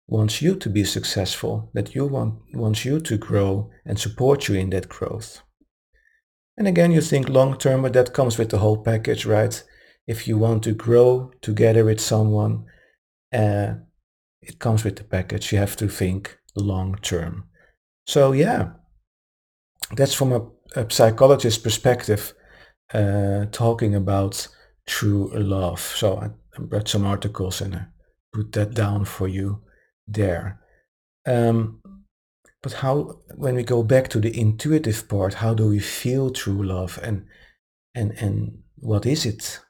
wants 0.07 0.41
you 0.41 0.55
to 0.57 0.71
be 0.71 0.85
successful, 0.85 1.71
that 1.75 1.95
you 1.95 2.07
want 2.07 2.35
wants 2.55 2.85
you 2.85 3.01
to 3.01 3.17
grow 3.19 3.71
and 3.85 3.99
support 3.99 4.49
you 4.49 4.55
in 4.55 4.71
that 4.71 4.89
growth. 4.89 5.43
And 6.57 6.67
again, 6.69 6.93
you 6.93 7.01
think 7.01 7.29
long 7.29 7.59
term, 7.59 7.83
but 7.83 7.93
that 7.93 8.12
comes 8.12 8.39
with 8.39 8.51
the 8.51 8.59
whole 8.59 8.83
package, 8.83 9.27
right? 9.27 9.62
If 10.07 10.27
you 10.27 10.39
want 10.39 10.62
to 10.65 10.73
grow 10.73 11.31
together 11.41 11.85
with 11.85 12.01
someone, 12.01 12.65
uh, 13.33 13.75
it 14.41 14.59
comes 14.59 14.85
with 14.85 14.97
the 14.97 15.05
package. 15.05 15.53
You 15.53 15.59
have 15.59 15.77
to 15.77 15.89
think 15.89 16.39
long 16.57 16.97
term. 17.03 17.45
So 18.07 18.33
yeah, 18.33 18.73
that's 19.97 20.15
from 20.15 20.33
a, 20.33 20.47
a 20.77 20.91
psychologist 20.91 21.62
perspective, 21.62 22.35
uh, 22.95 23.47
talking 23.51 23.95
about 23.95 24.49
true 24.87 25.31
love. 25.35 25.81
So 25.81 26.17
I, 26.17 26.27
I 26.27 26.62
read 26.62 26.89
some 26.89 27.07
articles 27.07 27.61
and 27.61 27.75
I 27.75 27.87
put 28.33 28.53
that 28.53 28.75
down 28.75 29.05
for 29.05 29.29
you 29.29 29.62
there. 30.07 30.61
Um, 31.27 31.81
but 32.62 32.75
how, 32.75 33.21
when 33.35 33.57
we 33.57 33.65
go 33.65 33.83
back 33.83 34.09
to 34.09 34.21
the 34.21 34.39
intuitive 34.39 35.09
part, 35.09 35.35
how 35.35 35.55
do 35.55 35.69
we 35.69 35.81
feel 35.81 36.31
true 36.31 36.62
love 36.62 36.99
and, 37.03 37.27
and, 37.95 38.12
and 38.12 38.59
what 38.77 39.05
is 39.05 39.27
it? 39.27 39.61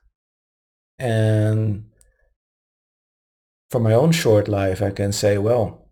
And 0.99 1.87
for 3.71 3.81
my 3.81 3.95
own 3.95 4.13
short 4.13 4.47
life, 4.47 4.83
I 4.83 4.91
can 4.91 5.13
say, 5.13 5.39
well, 5.39 5.89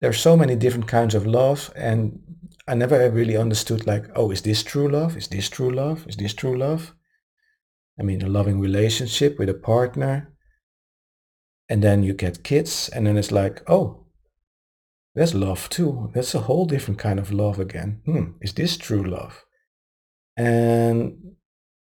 there 0.00 0.10
are 0.10 0.14
so 0.14 0.36
many 0.36 0.56
different 0.56 0.88
kinds 0.88 1.14
of 1.14 1.26
love 1.26 1.72
and 1.76 2.20
I 2.68 2.74
never 2.74 3.10
really 3.10 3.36
understood 3.36 3.86
like, 3.86 4.06
oh, 4.16 4.30
is 4.30 4.42
this 4.42 4.62
true 4.62 4.88
love? 4.88 5.16
Is 5.16 5.28
this 5.28 5.48
true 5.48 5.70
love? 5.70 6.06
Is 6.08 6.16
this 6.16 6.34
true 6.34 6.56
love? 6.56 6.94
I 7.98 8.02
mean, 8.02 8.22
a 8.22 8.28
loving 8.28 8.60
relationship 8.60 9.38
with 9.38 9.48
a 9.48 9.54
partner, 9.54 10.36
and 11.68 11.82
then 11.82 12.02
you 12.02 12.14
get 12.14 12.44
kids 12.44 12.88
and 12.88 13.06
then 13.06 13.16
it's 13.16 13.32
like 13.32 13.62
oh 13.68 14.06
there's 15.14 15.34
love 15.34 15.68
too 15.68 16.10
that's 16.14 16.34
a 16.34 16.40
whole 16.40 16.66
different 16.66 16.98
kind 16.98 17.18
of 17.18 17.32
love 17.32 17.58
again 17.58 18.00
hmm 18.06 18.32
is 18.40 18.52
this 18.54 18.76
true 18.76 19.04
love 19.04 19.44
and 20.36 21.16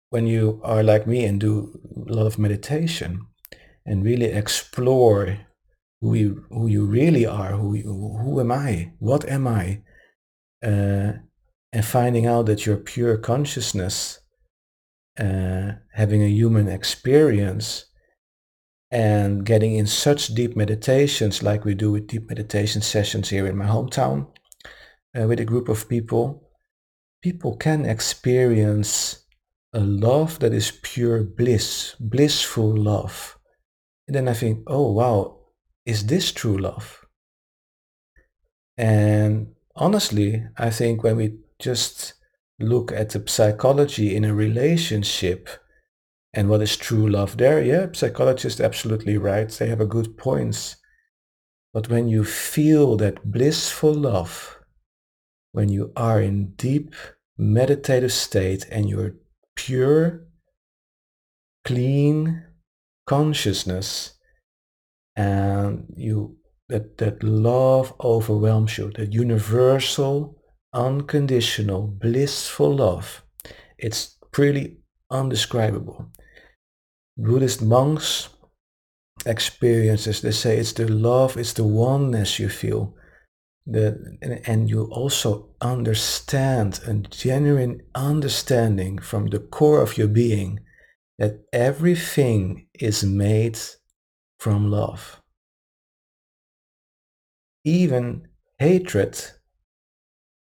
when 0.09 0.27
you 0.27 0.61
are 0.63 0.83
like 0.83 1.07
me 1.07 1.25
and 1.25 1.39
do 1.39 1.79
a 2.07 2.13
lot 2.13 2.25
of 2.25 2.39
meditation 2.39 3.25
and 3.85 4.05
really 4.05 4.25
explore 4.25 5.37
who 6.01 6.13
you 6.13 6.45
who 6.49 6.67
you 6.67 6.85
really 6.85 7.25
are 7.25 7.51
who 7.51 7.75
who 7.75 8.39
am 8.39 8.51
i 8.51 8.91
what 8.99 9.27
am 9.27 9.47
i 9.47 9.81
uh, 10.63 11.13
and 11.74 11.85
finding 11.85 12.25
out 12.25 12.45
that 12.45 12.65
you're 12.65 12.77
pure 12.77 13.17
consciousness 13.17 14.19
uh, 15.19 15.71
having 15.93 16.24
a 16.24 16.29
human 16.29 16.67
experience 16.67 17.85
and 18.91 19.45
getting 19.45 19.75
in 19.75 19.88
such 19.88 20.27
deep 20.27 20.55
meditations 20.55 21.41
like 21.41 21.65
we 21.65 21.74
do 21.74 21.91
with 21.91 22.07
deep 22.07 22.29
meditation 22.29 22.81
sessions 22.81 23.29
here 23.29 23.47
in 23.47 23.57
my 23.57 23.65
hometown 23.65 24.27
uh, 25.17 25.27
with 25.27 25.39
a 25.39 25.45
group 25.45 25.69
of 25.69 25.89
people, 25.89 26.50
people 27.21 27.55
can 27.55 27.85
experience 27.85 29.25
a 29.74 29.79
love 29.79 30.39
that 30.39 30.53
is 30.53 30.79
pure 30.83 31.24
bliss, 31.24 31.95
blissful 32.00 32.75
love. 32.75 33.38
And 34.07 34.15
then 34.15 34.27
I 34.27 34.33
think, 34.33 34.63
oh 34.67 34.91
wow, 34.91 35.39
is 35.85 36.05
this 36.05 36.31
true 36.31 36.57
love? 36.57 37.05
And 38.77 39.54
honestly, 39.75 40.44
I 40.58 40.70
think 40.70 41.03
when 41.03 41.17
we 41.17 41.38
just 41.60 42.13
look 42.60 42.91
at 42.91 43.10
the 43.10 43.24
psychology 43.27 44.15
in 44.15 44.24
a 44.24 44.34
relationship, 44.34 45.50
and 46.34 46.50
what 46.50 46.62
is 46.62 46.75
true 46.75 47.10
love 47.10 47.38
there? 47.38 47.63
Yeah, 47.63 47.88
psychologists 47.94 48.60
absolutely 48.60 49.17
right. 49.17 49.50
They 49.50 49.67
have 49.67 49.82
a 49.82 49.86
good 49.86 50.17
points. 50.17 50.75
But 51.74 51.89
when 51.89 52.08
you 52.08 52.24
feel 52.24 52.98
that 52.98 53.32
blissful 53.32 53.94
love, 53.94 54.58
when 55.51 55.70
you 55.70 55.91
are 55.96 56.22
in 56.22 56.53
deep 56.55 56.94
meditative 57.38 58.13
state 58.13 58.65
and 58.72 58.89
you're 58.89 59.15
pure, 59.55 60.27
clean 61.63 62.44
consciousness, 63.08 64.13
and 65.15 65.86
you 65.96 66.38
that 66.69 66.98
that 66.98 67.24
love 67.24 67.93
overwhelms 68.03 68.77
you, 68.77 68.91
that 68.95 69.13
universal, 69.13 70.41
unconditional, 70.74 71.88
blissful 71.88 72.75
love, 72.75 73.24
it's 73.77 74.17
pretty 74.31 74.77
undescribable. 75.12 76.12
Buddhist 77.17 77.62
monks 77.62 78.29
experiences, 79.25 80.22
they 80.22 80.31
say 80.31 80.57
it's 80.57 80.74
the 80.74 80.88
love, 80.88 81.38
it's 81.38 81.53
the 81.53 81.63
oneness 81.63 82.39
you 82.39 82.50
feel. 82.50 82.93
The, 83.67 84.17
and, 84.22 84.41
and 84.48 84.69
you 84.69 84.84
also 84.91 85.50
understand 85.60 86.81
a 86.86 86.93
genuine 86.93 87.81
understanding 87.95 89.00
from 89.00 89.27
the 89.27 89.39
core 89.39 89.81
of 89.81 89.98
your 89.98 90.07
being 90.07 90.60
that 91.17 91.39
everything 91.51 92.67
is 92.75 93.03
made 93.03 93.57
from 94.39 94.69
love. 94.69 95.22
Even 97.65 98.27
hatred 98.60 99.19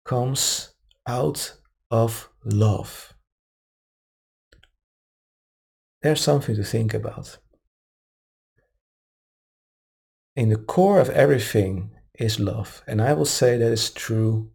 comes 0.05 0.75
out 1.07 1.55
of 1.91 2.29
love. 2.45 3.15
There's 6.03 6.21
something 6.21 6.57
to 6.57 6.65
think 6.65 6.93
about. 6.93 7.39
In 10.35 10.49
the 10.49 10.57
core 10.57 10.99
of 10.99 11.09
everything 11.11 11.93
is 12.19 12.41
love, 12.41 12.83
and 12.89 13.01
I 13.01 13.13
will 13.13 13.25
say 13.25 13.57
that 13.59 13.73
is 13.73 13.91
true, 13.91 14.51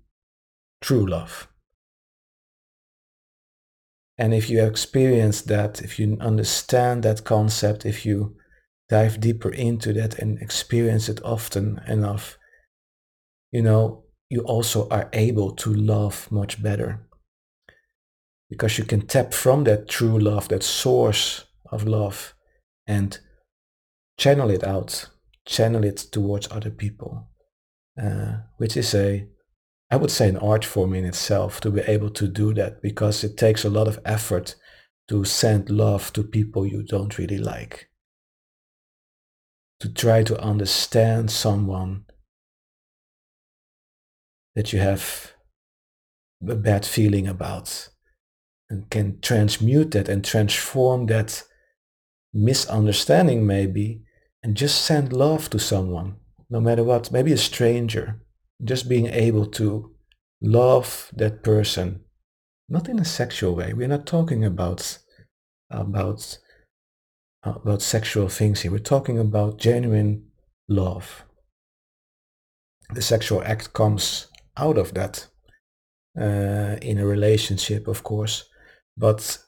true 0.81 1.07
love. 1.07 1.47
And 4.17 4.33
if 4.33 4.49
you 4.49 4.65
experience 4.65 5.41
that, 5.43 5.81
if 5.81 5.97
you 5.97 6.17
understand 6.19 7.03
that 7.03 7.23
concept, 7.23 7.85
if 7.85 8.05
you 8.05 8.35
dive 8.89 9.21
deeper 9.21 9.49
into 9.49 9.93
that 9.93 10.19
and 10.19 10.37
experience 10.41 11.07
it 11.07 11.23
often 11.23 11.79
enough, 11.87 12.37
you 13.51 13.61
know, 13.61 14.05
you 14.29 14.41
also 14.41 14.87
are 14.89 15.09
able 15.13 15.51
to 15.55 15.73
love 15.73 16.31
much 16.31 16.61
better. 16.61 17.01
because 18.49 18.77
you 18.77 18.83
can 18.85 19.05
tap 19.05 19.33
from 19.33 19.63
that 19.65 19.87
true 19.87 20.19
love, 20.19 20.47
that 20.49 20.63
source 20.63 21.45
of 21.71 21.87
love, 21.87 22.33
and 22.87 23.19
channel 24.17 24.49
it 24.49 24.63
out, 24.63 25.09
channel 25.45 25.83
it 25.83 25.97
towards 26.11 26.51
other 26.51 26.71
people, 26.71 27.29
uh, 28.01 28.37
which 28.57 28.75
is 28.77 28.93
a, 28.95 29.27
I 29.91 29.97
would 29.97 30.11
say, 30.11 30.29
an 30.29 30.37
art 30.37 30.65
form 30.65 30.93
in 30.93 31.05
itself 31.05 31.61
to 31.61 31.71
be 31.71 31.81
able 31.81 32.09
to 32.11 32.27
do 32.27 32.53
that 32.55 32.81
because 32.81 33.23
it 33.23 33.37
takes 33.37 33.63
a 33.65 33.69
lot 33.69 33.87
of 33.87 33.99
effort 34.05 34.55
to 35.09 35.25
send 35.25 35.69
love 35.69 36.13
to 36.13 36.23
people 36.23 36.65
you 36.65 36.83
don't 36.83 37.17
really 37.17 37.37
like. 37.39 37.89
To 39.81 39.89
try 39.91 40.23
to 40.23 40.39
understand 40.41 41.31
someone 41.31 42.05
that 44.55 44.73
you 44.73 44.79
have 44.79 45.33
a 46.47 46.55
bad 46.55 46.85
feeling 46.85 47.27
about 47.27 47.89
and 48.69 48.89
can 48.89 49.19
transmute 49.21 49.91
that 49.91 50.09
and 50.09 50.23
transform 50.23 51.07
that 51.07 51.43
misunderstanding 52.33 53.45
maybe 53.45 54.01
and 54.43 54.55
just 54.55 54.83
send 54.83 55.11
love 55.11 55.49
to 55.49 55.59
someone 55.59 56.15
no 56.49 56.61
matter 56.61 56.83
what 56.83 57.11
maybe 57.11 57.33
a 57.33 57.37
stranger 57.37 58.21
just 58.63 58.87
being 58.87 59.07
able 59.07 59.45
to 59.45 59.91
love 60.41 61.11
that 61.15 61.43
person 61.43 62.01
not 62.69 62.87
in 62.87 62.99
a 62.99 63.05
sexual 63.05 63.55
way. 63.55 63.73
We're 63.73 63.87
not 63.87 64.05
talking 64.05 64.45
about 64.45 64.99
about 65.71 66.37
about 67.43 67.81
sexual 67.81 68.29
things 68.29 68.61
here. 68.61 68.71
We're 68.71 68.79
talking 68.79 69.17
about 69.17 69.57
genuine 69.57 70.27
love. 70.67 71.23
The 72.93 73.01
sexual 73.01 73.43
act 73.43 73.73
comes 73.73 74.27
out 74.59 74.77
of 74.77 74.93
that 74.93 75.27
uh, 76.19 76.75
in 76.81 76.97
a 76.97 77.05
relationship 77.05 77.87
of 77.87 78.03
course. 78.03 78.45
But 78.97 79.39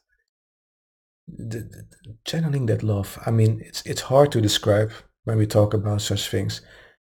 the, 1.28 1.60
the, 1.60 1.86
channeling 2.26 2.66
that 2.66 2.84
love 2.84 3.18
i 3.26 3.32
mean 3.32 3.62
it's 3.66 3.82
it's 3.86 4.02
hard 4.02 4.32
to 4.32 4.42
describe 4.42 4.92
when 5.24 5.38
we 5.38 5.46
talk 5.46 5.74
about 5.74 6.02
such 6.02 6.30
things 6.30 6.62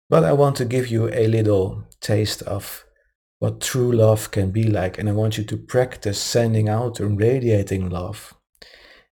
but 0.10 0.24
i 0.24 0.32
want 0.32 0.56
to 0.56 0.66
give 0.66 0.88
you 0.88 1.10
a 1.10 1.28
little 1.28 1.84
taste 2.00 2.42
of 2.44 2.86
what 3.40 3.60
true 3.60 3.92
love 3.92 4.32
can 4.32 4.52
be 4.52 4.64
like 4.64 4.98
and 4.98 5.10
i 5.10 5.12
want 5.12 5.38
you 5.38 5.44
to 5.44 5.58
practice 5.58 6.20
sending 6.20 6.70
out 6.70 7.00
and 7.00 7.20
radiating 7.20 7.90
love. 7.90 8.34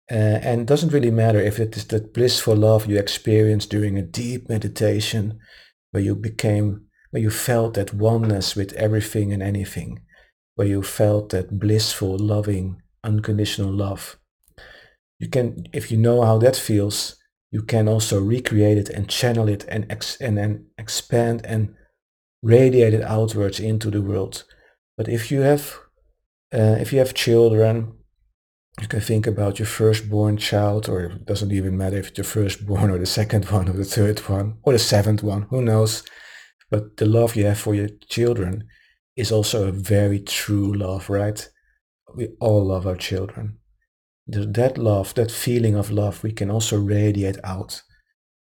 Uh, 0.10 0.39
and 0.43 0.62
it 0.62 0.67
doesn't 0.67 0.91
really 0.91 1.12
matter 1.12 1.39
if 1.39 1.57
it 1.57 1.77
is 1.77 1.88
that 1.88 2.13
blissful 2.13 2.55
love 2.55 2.86
you 2.86 2.98
experienced 2.98 3.69
during 3.69 3.98
a 3.98 4.01
deep 4.01 4.50
meditation 4.50 5.39
where 5.91 6.03
you 6.03 6.13
became 6.13 6.86
where 7.11 7.21
you 7.21 7.29
felt 7.29 7.75
that 7.75 7.93
oneness 7.93 8.55
with 8.55 8.73
everything 8.73 9.31
and 9.31 9.43
anything. 9.43 10.01
Where 10.55 10.67
you 10.67 10.83
felt 10.83 11.29
that 11.29 11.59
blissful 11.59 12.17
loving 12.17 12.81
unconditional 13.03 13.71
love. 13.71 14.17
You 15.19 15.29
can 15.29 15.65
if 15.71 15.91
you 15.91 15.97
know 15.97 16.23
how 16.23 16.37
that 16.39 16.55
feels 16.55 17.15
you 17.51 17.61
can 17.61 17.87
also 17.87 18.19
recreate 18.19 18.77
it 18.77 18.89
and 18.89 19.09
channel 19.09 19.47
it 19.49 19.65
and 19.67 19.85
ex- 19.89 20.19
and 20.19 20.37
then 20.37 20.67
expand 20.77 21.41
and 21.45 21.75
radiate 22.41 22.93
it 22.93 23.03
outwards 23.03 23.59
into 23.59 23.91
the 23.91 24.01
world. 24.01 24.45
But 24.97 25.07
if 25.07 25.31
you 25.31 25.41
have 25.41 25.77
uh, 26.53 26.77
if 26.79 26.91
you 26.91 27.00
have 27.00 27.13
children 27.13 27.93
you 28.79 28.87
can 28.87 29.01
think 29.01 29.27
about 29.27 29.59
your 29.59 29.65
firstborn 29.65 30.37
child 30.37 30.87
or 30.87 31.01
it 31.03 31.25
doesn't 31.25 31.51
even 31.51 31.77
matter 31.77 31.97
if 31.97 32.09
it's 32.09 32.17
your 32.17 32.25
firstborn 32.25 32.89
or 32.89 32.97
the 32.97 33.05
second 33.05 33.45
one 33.51 33.67
or 33.69 33.74
the 33.74 33.85
third 33.85 34.19
one 34.29 34.57
or 34.63 34.74
the 34.74 34.79
seventh 34.79 35.24
one 35.24 35.43
who 35.50 35.61
knows 35.61 36.03
but 36.72 36.98
the 36.98 37.05
love 37.05 37.36
you 37.36 37.46
have 37.46 37.60
for 37.60 37.75
your 37.75 37.90
children 38.10 38.64
is 39.16 39.31
also 39.31 39.68
a 39.68 39.72
very 39.72 40.20
true 40.20 40.74
love 40.74 41.10
right 41.10 41.50
we 42.16 42.29
all 42.40 42.66
love 42.66 42.88
our 42.88 42.96
children 42.96 43.60
that 44.31 44.77
love, 44.77 45.14
that 45.16 45.31
feeling 45.31 45.75
of 45.75 45.92
love, 45.92 46.24
we 46.24 46.31
can 46.31 46.50
also 46.50 46.79
radiate 46.79 47.38
out 47.44 47.81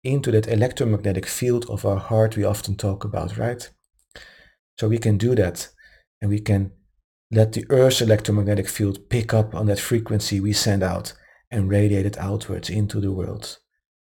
into 0.03 0.31
that 0.31 0.47
electromagnetic 0.47 1.25
field 1.25 1.65
of 1.69 1.85
our 1.85 1.97
heart 1.97 2.37
we 2.37 2.43
often 2.43 2.75
talk 2.75 3.03
about, 3.03 3.37
right? 3.37 3.69
So 4.77 4.87
we 4.87 4.97
can 4.97 5.17
do 5.17 5.35
that 5.35 5.69
and 6.21 6.29
we 6.29 6.39
can 6.39 6.71
let 7.31 7.53
the 7.53 7.65
Earth's 7.69 8.01
electromagnetic 8.01 8.67
field 8.67 9.09
pick 9.09 9.33
up 9.33 9.53
on 9.53 9.65
that 9.67 9.79
frequency 9.79 10.39
we 10.39 10.53
send 10.53 10.83
out 10.83 11.13
and 11.51 11.69
radiate 11.69 12.05
it 12.05 12.17
outwards 12.17 12.69
into 12.69 12.99
the 12.99 13.11
world. 13.11 13.57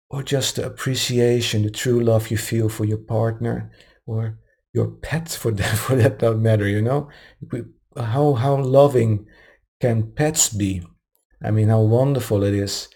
Or 0.09 0.23
just 0.23 0.55
the 0.55 0.65
appreciation, 0.65 1.63
the 1.63 1.69
true 1.69 1.99
love 1.99 2.31
you 2.31 2.37
feel 2.37 2.69
for 2.69 2.85
your 2.85 2.97
partner 2.97 3.71
or 4.05 4.39
your 4.73 4.87
pets 4.87 5.35
for 5.35 5.51
that, 5.51 5.77
for 5.77 5.95
that 5.95 6.21
matter, 6.37 6.67
you 6.67 6.81
know? 6.81 7.09
How, 7.97 8.33
how 8.33 8.57
loving 8.57 9.25
can 9.81 10.11
pets 10.11 10.49
be? 10.49 10.83
I 11.43 11.51
mean, 11.51 11.69
how 11.69 11.81
wonderful 11.81 12.43
it 12.43 12.53
is 12.53 12.87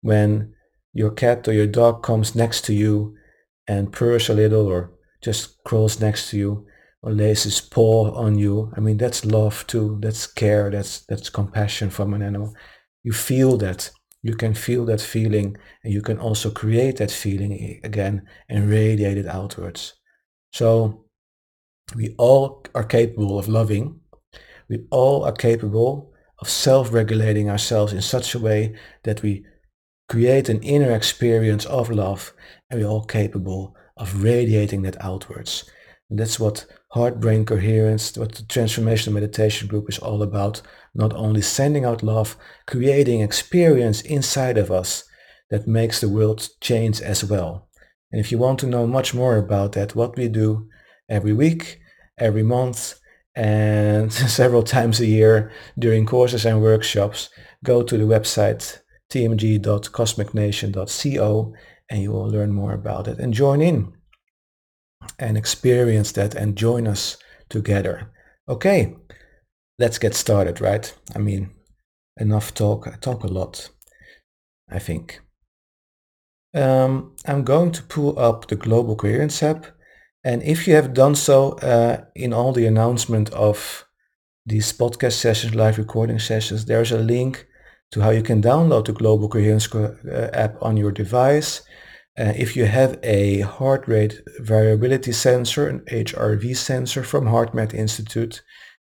when 0.00 0.54
your 0.92 1.10
cat 1.10 1.46
or 1.46 1.52
your 1.52 1.66
dog 1.66 2.02
comes 2.02 2.34
next 2.34 2.64
to 2.66 2.74
you 2.74 3.16
and 3.68 3.92
purrs 3.92 4.28
a 4.28 4.34
little 4.34 4.66
or 4.66 4.92
just 5.22 5.62
crawls 5.64 6.00
next 6.00 6.30
to 6.30 6.38
you 6.38 6.66
or 7.02 7.12
lays 7.12 7.44
his 7.44 7.60
paw 7.60 8.12
on 8.12 8.38
you. 8.38 8.72
I 8.76 8.80
mean, 8.80 8.96
that's 8.96 9.24
love 9.24 9.66
too. 9.66 9.98
That's 10.02 10.26
care. 10.26 10.70
That's, 10.70 11.00
that's 11.06 11.30
compassion 11.30 11.90
from 11.90 12.14
an 12.14 12.22
animal. 12.22 12.54
You 13.02 13.12
feel 13.12 13.56
that. 13.58 13.90
You 14.22 14.34
can 14.34 14.52
feel 14.52 14.84
that 14.86 15.00
feeling 15.00 15.56
and 15.82 15.92
you 15.92 16.02
can 16.02 16.18
also 16.18 16.50
create 16.50 16.96
that 16.98 17.10
feeling 17.10 17.80
again 17.82 18.26
and 18.48 18.68
radiate 18.68 19.16
it 19.16 19.26
outwards. 19.26 19.94
So 20.52 21.04
we 21.94 22.14
all 22.18 22.64
are 22.74 22.84
capable 22.84 23.38
of 23.38 23.48
loving. 23.48 24.00
We 24.68 24.84
all 24.90 25.24
are 25.24 25.32
capable 25.32 26.12
of 26.38 26.48
self-regulating 26.48 27.50
ourselves 27.50 27.92
in 27.92 28.02
such 28.02 28.34
a 28.34 28.38
way 28.38 28.74
that 29.04 29.22
we 29.22 29.44
create 30.08 30.48
an 30.48 30.62
inner 30.62 30.92
experience 30.92 31.66
of 31.66 31.90
love 31.90 32.32
and 32.68 32.80
we're 32.80 32.88
all 32.88 33.04
capable 33.04 33.76
of 33.96 34.22
radiating 34.22 34.82
that 34.82 35.02
outwards. 35.04 35.70
And 36.08 36.18
that's 36.18 36.40
what 36.40 36.66
heart-brain 36.90 37.44
coherence, 37.44 38.16
what 38.16 38.34
the 38.34 38.42
transformational 38.42 39.12
meditation 39.12 39.68
group 39.68 39.88
is 39.88 39.98
all 39.98 40.22
about. 40.22 40.62
Not 40.94 41.12
only 41.14 41.42
sending 41.42 41.84
out 41.84 42.02
love, 42.02 42.36
creating 42.66 43.20
experience 43.20 44.00
inside 44.00 44.58
of 44.58 44.72
us 44.72 45.04
that 45.50 45.68
makes 45.68 46.00
the 46.00 46.08
world 46.08 46.48
change 46.60 47.00
as 47.00 47.24
well. 47.24 47.68
And 48.12 48.20
if 48.20 48.32
you 48.32 48.38
want 48.38 48.58
to 48.60 48.66
know 48.66 48.86
much 48.86 49.12
more 49.14 49.36
about 49.36 49.72
that, 49.72 49.94
what 49.94 50.16
we 50.16 50.28
do 50.28 50.68
every 51.08 51.32
week, 51.32 51.80
every 52.18 52.42
month, 52.42 52.94
and 53.34 54.12
several 54.12 54.62
times 54.62 55.00
a 55.00 55.06
year 55.06 55.50
during 55.78 56.04
courses 56.06 56.44
and 56.44 56.62
workshops, 56.62 57.30
go 57.64 57.82
to 57.82 57.96
the 57.96 58.04
website 58.04 58.80
tmg.cosmicnation.co 59.10 61.54
and 61.90 62.02
you 62.02 62.12
will 62.12 62.28
learn 62.28 62.52
more 62.52 62.72
about 62.72 63.08
it 63.08 63.18
and 63.18 63.34
join 63.34 63.60
in 63.60 63.92
and 65.18 65.36
experience 65.36 66.12
that 66.12 66.34
and 66.34 66.56
join 66.56 66.86
us 66.86 67.16
together. 67.48 68.10
Okay, 68.48 68.96
let's 69.78 69.98
get 69.98 70.14
started, 70.14 70.60
right? 70.60 70.94
I 71.14 71.18
mean, 71.18 71.50
enough 72.16 72.54
talk. 72.54 72.86
I 72.86 72.96
talk 73.00 73.24
a 73.24 73.28
lot, 73.28 73.70
I 74.68 74.78
think. 74.78 75.20
Um, 76.52 77.14
I'm 77.26 77.44
going 77.44 77.72
to 77.72 77.82
pull 77.82 78.18
up 78.18 78.48
the 78.48 78.56
Global 78.56 78.96
Coherence 78.96 79.42
app 79.42 79.66
and 80.22 80.42
if 80.42 80.68
you 80.68 80.74
have 80.74 80.92
done 80.92 81.14
so 81.14 81.52
uh, 81.60 82.04
in 82.14 82.32
all 82.32 82.52
the 82.52 82.66
announcement 82.66 83.30
of 83.30 83.86
these 84.44 84.72
podcast 84.72 85.14
sessions, 85.14 85.54
live 85.54 85.78
recording 85.78 86.18
sessions, 86.18 86.66
there's 86.66 86.92
a 86.92 86.98
link 86.98 87.46
to 87.92 88.00
how 88.00 88.10
you 88.10 88.22
can 88.22 88.42
download 88.42 88.86
the 88.86 88.92
Global 88.92 89.28
Coherence 89.28 89.74
uh, 89.74 90.30
app 90.32 90.56
on 90.62 90.76
your 90.76 90.92
device. 90.92 91.62
Uh, 92.18 92.32
if 92.36 92.54
you 92.54 92.66
have 92.66 92.98
a 93.02 93.40
heart 93.40 93.88
rate 93.88 94.20
variability 94.40 95.12
sensor, 95.12 95.68
an 95.68 95.80
HRV 95.90 96.54
sensor 96.56 97.02
from 97.02 97.24
HeartMath 97.24 97.72
Institute, 97.72 98.42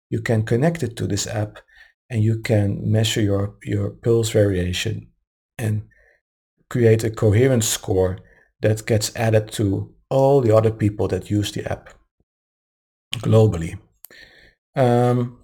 you 0.10 0.22
can 0.22 0.44
connect 0.44 0.82
it 0.82 0.96
to 0.98 1.06
this 1.06 1.28
app 1.28 1.60
and 2.10 2.24
you 2.24 2.40
can 2.40 2.92
measure 2.92 3.22
your, 3.22 3.56
your 3.64 3.92
pulse 3.92 4.32
variation 4.32 5.10
and 5.58 5.84
create 6.70 7.04
a 7.04 7.10
coherence 7.10 7.68
score 7.68 8.20
that 8.62 8.86
gets 8.86 9.16
added 9.16 9.52
to 9.52 9.94
all 10.10 10.42
the 10.42 10.56
other 10.56 10.72
people 10.72 11.08
that 11.08 11.30
use 11.30 11.52
the 11.52 11.70
app 11.72 11.90
globally. 13.16 13.78
Um, 14.76 15.40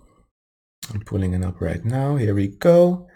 I'm 0.94 1.02
pulling 1.02 1.34
it 1.34 1.44
up 1.44 1.62
right 1.62 1.84
now. 1.84 2.16
Here 2.18 2.36
we 2.36 2.48
go. 2.48 3.08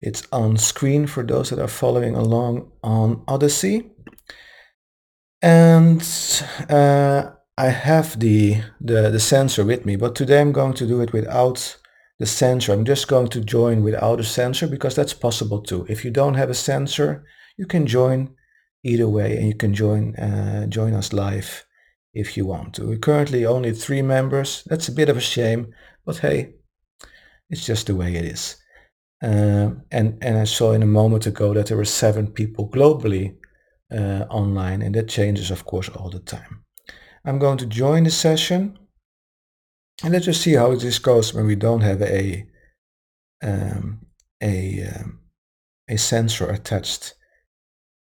It's 0.00 0.26
on 0.30 0.56
screen 0.56 1.06
for 1.06 1.22
those 1.22 1.50
that 1.50 1.58
are 1.58 1.68
following 1.68 2.14
along 2.14 2.70
on 2.82 3.24
Odysee. 3.28 3.90
And 5.42 6.02
uh, 6.68 7.30
I 7.58 7.68
have 7.68 8.18
the, 8.20 8.62
the, 8.80 9.10
the 9.10 9.20
sensor 9.20 9.64
with 9.64 9.86
me, 9.86 9.96
but 9.96 10.14
today 10.14 10.40
I'm 10.40 10.52
going 10.52 10.74
to 10.74 10.86
do 10.86 11.00
it 11.00 11.12
without 11.12 11.76
the 12.18 12.26
sensor. 12.26 12.72
I'm 12.72 12.84
just 12.84 13.08
going 13.08 13.28
to 13.28 13.40
join 13.40 13.82
without 13.82 14.20
a 14.20 14.24
sensor 14.24 14.66
because 14.66 14.94
that's 14.94 15.14
possible 15.14 15.60
too. 15.60 15.86
If 15.88 16.04
you 16.04 16.10
don't 16.10 16.34
have 16.34 16.50
a 16.50 16.54
sensor, 16.54 17.24
you 17.56 17.66
can 17.66 17.86
join 17.86 18.34
either 18.84 19.08
way 19.08 19.36
and 19.36 19.48
you 19.48 19.54
can 19.54 19.74
join 19.74 20.14
uh, 20.16 20.66
join 20.66 20.94
us 20.94 21.12
live 21.12 21.64
if 22.14 22.36
you 22.36 22.46
want 22.46 22.74
to. 22.74 22.86
We're 22.86 22.98
currently 22.98 23.44
only 23.44 23.72
three 23.72 24.02
members. 24.02 24.62
That's 24.66 24.88
a 24.88 24.92
bit 24.92 25.08
of 25.08 25.16
a 25.16 25.20
shame, 25.20 25.74
but 26.04 26.18
hey, 26.18 26.54
it's 27.50 27.66
just 27.66 27.86
the 27.86 27.94
way 27.94 28.14
it 28.14 28.24
is. 28.24 28.56
Um, 29.22 29.82
and, 29.90 30.18
and 30.22 30.38
I 30.38 30.44
saw 30.44 30.72
in 30.72 30.82
a 30.82 30.86
moment 30.86 31.26
ago 31.26 31.54
that 31.54 31.66
there 31.66 31.76
were 31.76 31.84
seven 31.84 32.30
people 32.30 32.68
globally 32.68 33.36
uh, 33.90 34.26
online, 34.30 34.82
and 34.82 34.94
that 34.94 35.08
changes, 35.08 35.50
of 35.50 35.64
course, 35.64 35.88
all 35.88 36.10
the 36.10 36.20
time. 36.20 36.64
I'm 37.24 37.38
going 37.38 37.58
to 37.58 37.66
join 37.66 38.04
the 38.04 38.10
session, 38.10 38.78
and 40.02 40.12
let's 40.12 40.26
just 40.26 40.42
see 40.42 40.54
how 40.54 40.74
this 40.74 40.98
goes 40.98 41.32
when 41.32 41.46
we 41.46 41.56
don't 41.56 41.80
have 41.80 42.02
a 42.02 42.46
um, 43.42 44.06
a 44.42 44.84
um, 44.84 45.20
a 45.88 45.96
sensor 45.96 46.50
attached. 46.50 47.14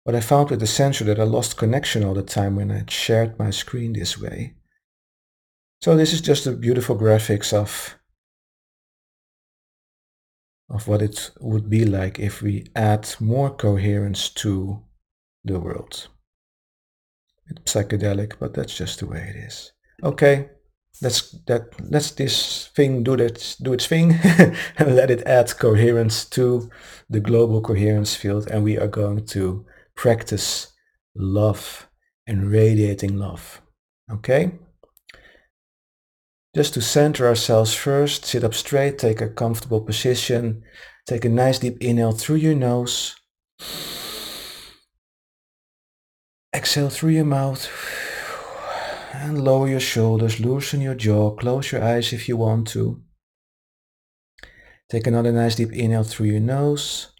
But 0.06 0.16
I 0.16 0.20
found 0.20 0.52
with 0.52 0.60
the 0.60 0.68
sensor 0.68 1.04
that 1.06 1.20
I 1.20 1.24
lost 1.24 1.58
connection 1.58 2.04
all 2.04 2.14
the 2.14 2.22
time 2.22 2.56
when 2.56 2.72
I 2.72 2.84
shared 2.88 3.40
my 3.40 3.50
screen 3.50 3.94
this 3.94 4.20
way. 4.20 4.54
So 5.82 5.96
this 5.96 6.14
is 6.14 6.22
just 6.22 6.46
a 6.46 6.52
beautiful 6.52 6.98
graphics 6.98 7.54
of 7.54 7.96
of 10.70 10.88
what 10.88 11.02
it 11.02 11.32
would 11.40 11.70
be 11.70 11.86
like 11.86 12.20
if 12.20 12.42
we 12.42 12.66
add 12.76 13.08
more 13.20 13.52
coherence 13.52 14.30
to 14.30 14.84
the 15.44 15.60
world. 15.60 16.08
It's 17.48 17.74
psychedelic, 17.74 18.34
but 18.40 18.56
that's 18.56 18.76
just 18.76 19.00
the 19.00 19.06
way 19.06 19.28
it 19.30 19.36
is. 19.36 19.72
Okay, 20.04 20.50
let's 21.02 21.32
that 21.46 21.64
let's 21.92 22.12
this 22.12 22.68
thing 22.76 23.04
do 23.04 23.18
that 23.18 23.56
do 23.62 23.74
its 23.74 23.88
thing 23.88 24.14
and 24.78 24.96
let 24.96 25.12
it 25.12 25.26
add 25.28 25.56
coherence 25.58 26.26
to 26.26 26.70
the 27.10 27.20
global 27.20 27.62
coherence 27.62 28.16
field 28.16 28.48
and 28.48 28.64
we 28.64 28.78
are 28.78 28.88
going 28.88 29.26
to 29.26 29.66
practice 29.96 30.74
love 31.16 31.88
and 32.28 32.52
radiating 32.52 33.18
love. 33.18 33.62
Okay? 34.12 34.52
Just 36.56 36.74
to 36.76 36.82
center 36.82 37.28
ourselves 37.28 37.74
first, 37.74 38.26
sit 38.26 38.44
up 38.44 38.54
straight, 38.54 38.98
take 38.98 39.20
a 39.20 39.30
comfortable 39.30 39.82
position, 39.82 40.64
take 41.06 41.26
a 41.26 41.30
nice 41.30 41.60
deep 41.60 41.78
inhale 41.82 42.14
through 42.14 42.38
your 42.38 42.56
nose. 42.56 43.16
Exhale 46.56 46.90
through 46.90 47.12
your 47.12 47.26
mouth 47.26 47.70
and 49.14 49.44
lower 49.44 49.68
your 49.68 49.82
shoulders, 49.82 50.40
loosen 50.40 50.80
your 50.82 50.96
jaw, 50.96 51.32
close 51.32 51.72
your 51.72 51.84
eyes 51.84 52.14
if 52.14 52.30
you 52.30 52.38
want 52.38 52.68
to. 52.70 53.02
Take 54.90 55.08
another 55.08 55.32
nice 55.32 55.56
deep 55.56 55.74
inhale 55.74 56.04
through 56.04 56.28
your 56.28 56.40
nose. 56.40 57.12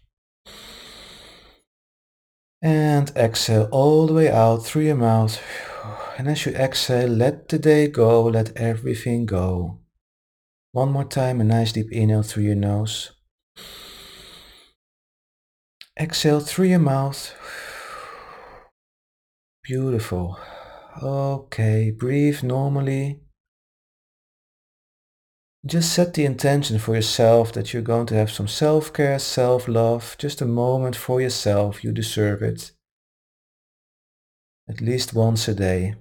And 2.62 3.10
exhale 3.16 3.68
all 3.70 4.06
the 4.06 4.14
way 4.14 4.30
out 4.30 4.64
through 4.64 4.82
your 4.82 4.96
mouth. 4.96 5.40
And 6.18 6.28
as 6.28 6.46
you 6.46 6.52
exhale, 6.52 7.10
let 7.10 7.50
the 7.50 7.58
day 7.58 7.88
go, 7.88 8.24
let 8.24 8.56
everything 8.56 9.26
go. 9.26 9.80
One 10.72 10.90
more 10.90 11.04
time, 11.04 11.42
a 11.42 11.44
nice 11.44 11.72
deep 11.72 11.92
inhale 11.92 12.22
through 12.22 12.44
your 12.44 12.54
nose. 12.54 13.12
Exhale 16.00 16.40
through 16.40 16.68
your 16.68 16.78
mouth. 16.78 17.34
Beautiful. 19.62 20.38
Okay, 21.02 21.90
breathe 21.90 22.42
normally. 22.42 23.20
Just 25.66 25.92
set 25.92 26.14
the 26.14 26.24
intention 26.24 26.78
for 26.78 26.94
yourself 26.94 27.52
that 27.54 27.72
you're 27.72 27.82
going 27.82 28.06
to 28.06 28.14
have 28.14 28.30
some 28.30 28.46
self-care, 28.46 29.18
self-love, 29.18 30.14
just 30.16 30.40
a 30.40 30.46
moment 30.46 30.94
for 30.94 31.20
yourself. 31.20 31.82
You 31.82 31.90
deserve 31.90 32.40
it. 32.40 32.70
At 34.68 34.80
least 34.80 35.12
once 35.12 35.48
a 35.48 35.54
day. 35.54 35.96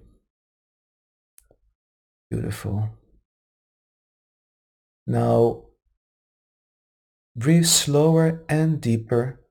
Beautiful. 2.29 2.89
Now, 5.07 5.63
breathe 7.35 7.65
slower 7.65 8.45
and 8.47 8.79
deeper. 8.79 9.41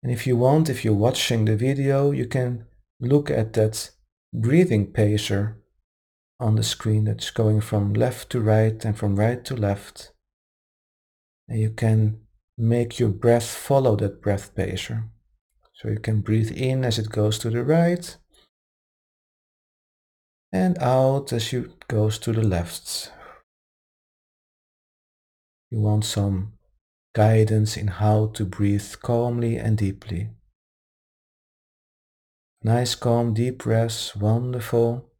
And 0.00 0.12
if 0.12 0.28
you 0.28 0.36
want, 0.36 0.68
if 0.68 0.84
you're 0.84 0.94
watching 0.94 1.44
the 1.44 1.56
video, 1.56 2.12
you 2.12 2.26
can 2.26 2.66
look 3.00 3.30
at 3.30 3.54
that 3.54 3.90
breathing 4.32 4.92
pacer 4.92 5.61
on 6.42 6.56
the 6.56 6.62
screen 6.62 7.04
that's 7.04 7.30
going 7.30 7.60
from 7.60 7.94
left 7.94 8.30
to 8.30 8.40
right 8.40 8.84
and 8.84 8.98
from 8.98 9.16
right 9.16 9.44
to 9.44 9.54
left. 9.54 10.12
And 11.48 11.60
you 11.60 11.70
can 11.70 12.20
make 12.58 12.98
your 12.98 13.08
breath 13.08 13.48
follow 13.48 13.96
that 13.96 14.20
breath 14.20 14.54
pacer. 14.54 15.04
So 15.74 15.88
you 15.88 15.98
can 15.98 16.20
breathe 16.20 16.52
in 16.52 16.84
as 16.84 16.98
it 16.98 17.10
goes 17.10 17.38
to 17.40 17.50
the 17.50 17.64
right 17.64 18.16
and 20.52 20.76
out 20.78 21.32
as 21.32 21.52
it 21.52 21.88
goes 21.88 22.18
to 22.18 22.32
the 22.32 22.42
left. 22.42 23.10
You 25.70 25.80
want 25.80 26.04
some 26.04 26.52
guidance 27.14 27.76
in 27.76 27.88
how 27.88 28.26
to 28.34 28.44
breathe 28.44 28.94
calmly 29.00 29.56
and 29.56 29.78
deeply. 29.78 30.30
Nice 32.62 32.94
calm 32.94 33.34
deep 33.34 33.58
breaths, 33.64 34.14
wonderful. 34.14 35.11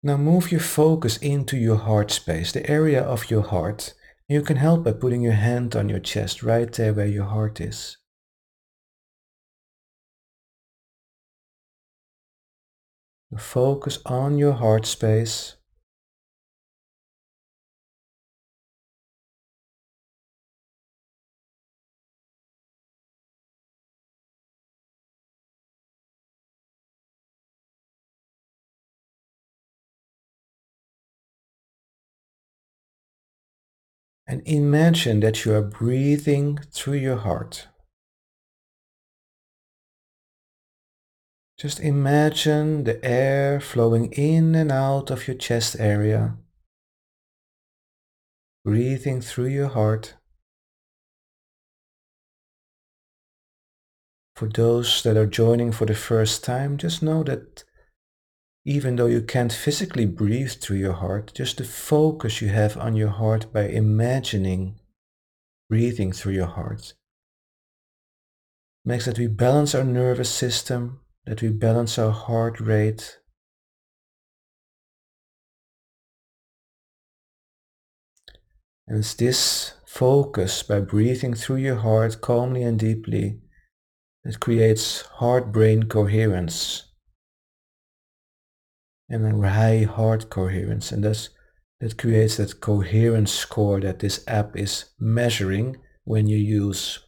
Now 0.00 0.16
move 0.16 0.52
your 0.52 0.60
focus 0.60 1.16
into 1.16 1.56
your 1.56 1.76
heart 1.76 2.12
space, 2.12 2.52
the 2.52 2.68
area 2.70 3.02
of 3.02 3.30
your 3.30 3.42
heart. 3.42 3.94
You 4.28 4.42
can 4.42 4.56
help 4.56 4.84
by 4.84 4.92
putting 4.92 5.22
your 5.22 5.32
hand 5.32 5.74
on 5.74 5.88
your 5.88 5.98
chest, 5.98 6.42
right 6.42 6.72
there 6.72 6.94
where 6.94 7.06
your 7.06 7.24
heart 7.24 7.60
is. 7.60 7.96
Focus 13.36 13.98
on 14.06 14.38
your 14.38 14.52
heart 14.52 14.86
space. 14.86 15.57
And 34.30 34.42
imagine 34.44 35.20
that 35.20 35.46
you 35.46 35.54
are 35.54 35.62
breathing 35.62 36.58
through 36.70 36.98
your 36.98 37.16
heart. 37.16 37.68
Just 41.58 41.80
imagine 41.80 42.84
the 42.84 43.02
air 43.02 43.58
flowing 43.58 44.12
in 44.12 44.54
and 44.54 44.70
out 44.70 45.10
of 45.10 45.26
your 45.26 45.36
chest 45.36 45.76
area, 45.80 46.36
breathing 48.66 49.22
through 49.22 49.48
your 49.48 49.68
heart. 49.68 50.14
For 54.36 54.46
those 54.46 55.02
that 55.04 55.16
are 55.16 55.26
joining 55.26 55.72
for 55.72 55.86
the 55.86 55.94
first 55.94 56.44
time, 56.44 56.76
just 56.76 57.02
know 57.02 57.24
that 57.24 57.64
even 58.68 58.96
though 58.96 59.06
you 59.06 59.22
can't 59.22 59.50
physically 59.50 60.04
breathe 60.04 60.50
through 60.50 60.76
your 60.76 60.92
heart, 60.92 61.32
just 61.34 61.56
the 61.56 61.64
focus 61.64 62.42
you 62.42 62.48
have 62.50 62.76
on 62.76 62.94
your 62.94 63.08
heart 63.08 63.50
by 63.50 63.62
imagining 63.62 64.78
breathing 65.70 66.12
through 66.12 66.34
your 66.34 66.46
heart 66.46 66.92
makes 68.84 69.06
that 69.06 69.18
we 69.18 69.26
balance 69.26 69.74
our 69.74 69.84
nervous 69.84 70.28
system, 70.28 71.00
that 71.24 71.40
we 71.40 71.48
balance 71.48 71.98
our 71.98 72.10
heart 72.10 72.60
rate. 72.60 73.18
And 78.86 78.98
it's 78.98 79.14
this 79.14 79.72
focus 79.86 80.62
by 80.62 80.80
breathing 80.80 81.32
through 81.32 81.56
your 81.56 81.76
heart 81.76 82.20
calmly 82.20 82.64
and 82.64 82.78
deeply 82.78 83.40
that 84.24 84.40
creates 84.40 85.00
heart-brain 85.20 85.84
coherence 85.84 86.87
and 89.08 89.44
a 89.44 89.48
high 89.48 89.84
heart 89.84 90.28
coherence 90.30 90.92
and 90.92 91.04
thus 91.04 91.30
that 91.80 91.96
creates 91.96 92.36
that 92.36 92.60
coherence 92.60 93.32
score 93.32 93.80
that 93.80 94.00
this 94.00 94.24
app 94.26 94.56
is 94.56 94.86
measuring 94.98 95.76
when 96.04 96.26
you 96.26 96.36
use 96.36 96.98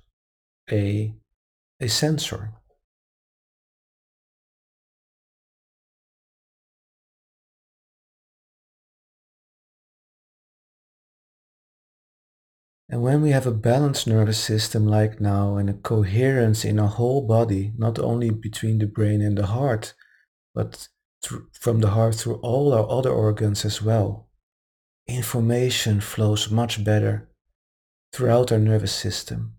a, 0.71 1.15
a 1.81 1.89
sensor. 1.89 2.53
And 12.89 13.03
when 13.03 13.23
we 13.23 13.31
have 13.31 13.47
a 13.47 13.53
balanced 13.53 14.09
nervous 14.09 14.39
system 14.39 14.85
like 14.85 15.21
now 15.21 15.57
and 15.57 15.71
a 15.71 15.75
coherence 15.75 16.65
in 16.65 16.81
our 16.81 16.89
whole 16.89 17.25
body, 17.25 17.73
not 17.79 18.01
only 18.01 18.31
between 18.31 18.79
the 18.79 18.87
brain 18.87 19.23
and 19.23 19.39
the 19.39 19.47
heart, 19.47 19.95
but 20.55 20.89
from 21.53 21.81
the 21.81 21.91
heart 21.91 22.15
through 22.15 22.37
all 22.37 22.73
our 22.73 22.89
other 22.91 23.11
organs 23.11 23.65
as 23.65 23.83
well. 23.83 24.29
Information 25.07 26.01
flows 26.01 26.51
much 26.51 26.85
better 26.85 27.29
throughout 28.13 28.53
our 28.53 28.59
nervous 28.59 28.93
system. 28.93 29.55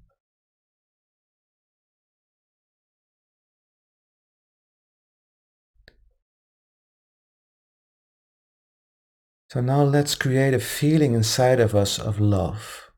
So 9.50 9.60
now 9.60 9.84
let's 9.84 10.16
create 10.16 10.54
a 10.54 10.60
feeling 10.60 11.14
inside 11.14 11.60
of 11.60 11.76
us 11.76 12.00
of 12.00 12.22
love. 12.22 12.92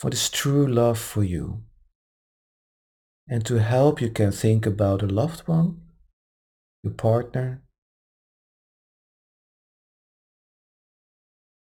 What 0.00 0.12
is 0.12 0.28
true 0.28 0.66
love 0.66 0.98
for 0.98 1.22
you? 1.22 1.62
And 3.28 3.46
to 3.46 3.60
help, 3.60 4.00
you 4.00 4.10
can 4.10 4.32
think 4.32 4.66
about 4.66 5.02
a 5.02 5.06
loved 5.06 5.46
one 5.46 5.82
your 6.82 6.92
partner. 6.92 7.62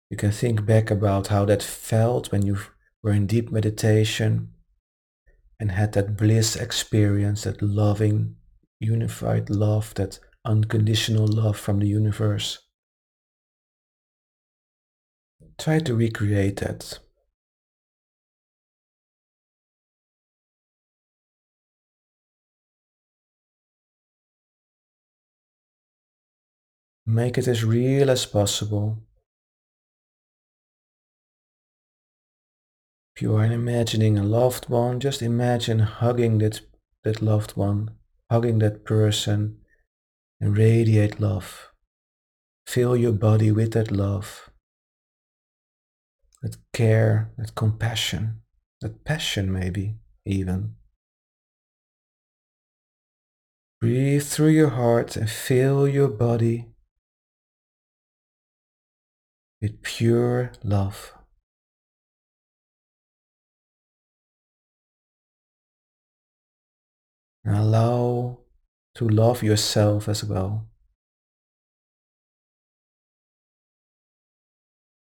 You 0.10 0.17
can 0.17 0.32
think 0.32 0.65
back 0.65 0.89
about 0.89 1.28
how 1.28 1.46
that 1.46 1.62
felt 1.62 2.32
when 2.32 2.46
you 2.46 2.58
were 3.04 3.12
in 3.12 3.28
deep 3.28 3.52
meditation 3.52 4.54
and 5.60 5.72
had 5.72 5.93
that 5.93 6.15
bliss 6.15 6.56
experience, 6.56 7.43
that 7.43 7.62
loving, 7.62 8.36
unified 8.80 9.50
love, 9.50 9.93
that 9.96 10.20
unconditional 10.46 11.28
love 11.28 11.58
from 11.58 11.80
the 11.80 11.88
universe. 11.88 12.60
Try 15.58 15.80
to 15.80 15.96
recreate 15.96 16.58
that. 16.58 17.00
Make 27.08 27.38
it 27.38 27.48
as 27.48 27.63
real 27.63 28.10
as 28.10 28.26
possible. 28.26 28.98
If 33.15 33.22
you 33.22 33.36
are 33.36 33.46
imagining 33.46 34.20
a 34.20 34.24
loved 34.24 34.70
one, 34.70 35.00
just 35.00 35.22
imagine 35.22 35.80
hugging 35.80 36.38
that, 36.39 36.62
that 37.04 37.22
loved 37.22 37.56
one, 37.56 37.91
hugging 38.30 38.60
that 38.60 38.84
person, 38.84 39.58
and 40.41 40.58
radiate 40.58 41.20
love. 41.20 41.72
Fill 42.67 42.98
your 42.98 43.13
body 43.13 43.52
with 43.52 43.72
that 43.72 43.89
love 43.89 44.52
that 46.41 46.58
care, 46.74 47.32
that 47.38 47.56
compassion, 47.56 48.41
that 48.82 49.04
passion, 49.04 49.52
maybe 49.52 49.96
even. 50.26 50.76
Breathe 53.80 54.24
through 54.24 54.50
your 54.50 54.70
heart 54.70 55.15
and 55.15 55.30
fill 55.30 55.88
your 55.88 56.08
body 56.08 56.67
with 59.62 59.82
pure 59.82 60.52
love. 60.63 61.13
And 67.43 67.56
allow 67.56 68.39
to 68.96 69.08
love 69.08 69.41
yourself 69.41 70.10
as 70.10 70.24
well. 70.24 70.70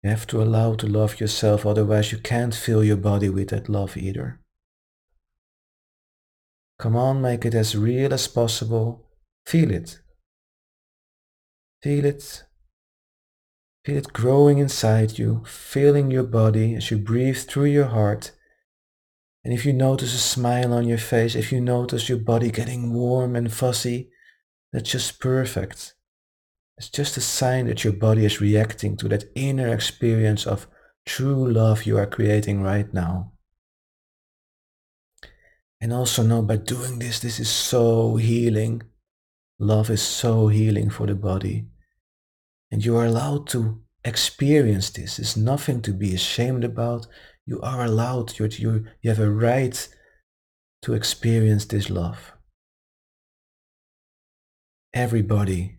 You 0.03 0.12
have 0.12 0.27
to 0.27 0.41
allow 0.41 0.75
to 0.75 0.88
love 0.88 1.19
yourself, 1.19 1.65
otherwise, 1.65 2.12
you 2.12 2.19
can't 2.19 2.53
fill 2.53 2.83
your 2.83 2.97
body 2.97 3.29
with 3.29 3.49
that 3.49 3.67
love 3.67 3.97
either. 3.97 4.39
Come 6.79 6.95
on, 6.95 7.21
make 7.21 7.43
it 7.43 7.55
as 7.55 7.75
real 7.75 8.13
as 8.13 8.27
possible. 8.27 9.10
Feel 9.45 9.71
it. 9.71 9.99
Feel 11.81 12.05
it. 12.05 12.46
Feel 13.88 14.00
it 14.00 14.12
growing 14.12 14.58
inside 14.58 15.17
you, 15.17 15.45
filling 15.45 16.12
your 16.12 16.26
body 16.26 16.76
as 16.76 16.91
you 16.91 16.97
breathe 16.97 17.38
through 17.38 17.67
your 17.67 17.86
heart. 17.86 18.34
And 19.45 19.54
if 19.54 19.65
you 19.65 19.71
notice 19.71 20.13
a 20.13 20.17
smile 20.17 20.73
on 20.73 20.86
your 20.86 20.97
face, 20.97 21.36
if 21.36 21.54
you 21.54 21.62
notice 21.62 22.10
your 22.10 22.17
body 22.17 22.52
getting 22.52 22.91
warm 22.91 23.34
and 23.34 23.50
fuzzy, 23.50 24.10
that's 24.73 24.91
just 24.91 25.21
perfect. 25.21 25.93
It's 26.78 26.89
just 26.89 27.15
a 27.15 27.21
sign 27.21 27.67
that 27.67 27.86
your 27.86 27.93
body 27.93 28.26
is 28.26 28.41
reacting 28.41 28.97
to 28.97 29.08
that 29.08 29.32
inner 29.36 29.73
experience 29.73 30.45
of 30.45 30.67
true 31.06 31.50
love 31.50 31.86
you 31.86 31.97
are 31.97 32.06
creating 32.06 32.62
right 32.62 32.93
now. 32.93 33.32
And 35.80 35.93
also 35.93 36.23
know 36.23 36.41
by 36.41 36.58
doing 36.58 37.00
this, 37.00 37.21
this 37.21 37.39
is 37.39 37.47
so 37.47 38.17
healing. 38.17 38.84
Love 39.60 39.89
is 39.89 40.02
so 40.02 40.50
healing 40.50 40.89
for 40.89 41.08
the 41.08 41.15
body. 41.15 41.67
And 42.71 42.84
you 42.84 42.97
are 42.97 43.06
allowed 43.06 43.47
to 43.49 43.82
experience 44.03 44.89
this. 44.89 45.19
It's 45.19 45.38
nothing 45.38 45.82
to 45.84 45.93
be 45.93 46.13
ashamed 46.13 46.63
about. 46.63 47.08
You 47.45 47.62
are 47.62 47.86
allowed, 47.86 48.38
you, 48.39 48.47
you, 48.47 48.86
you 49.01 49.10
have 49.10 49.19
a 49.19 49.32
right 49.32 49.88
to 50.82 50.93
experience 50.93 51.65
this 51.65 51.89
love. 51.89 52.34
Everybody 54.93 55.77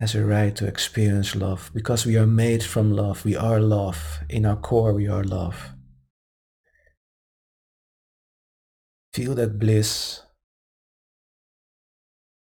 has 0.00 0.14
a 0.14 0.24
right 0.24 0.54
to 0.56 0.66
experience 0.66 1.34
love 1.34 1.70
because 1.72 2.04
we 2.04 2.16
are 2.16 2.26
made 2.26 2.62
from 2.62 2.92
love. 2.92 3.24
We 3.24 3.34
are 3.34 3.60
love. 3.60 4.20
In 4.28 4.44
our 4.44 4.56
core, 4.56 4.92
we 4.92 5.08
are 5.08 5.24
love. 5.24 5.72
Feel 9.14 9.34
that 9.36 9.58
bliss. 9.58 10.20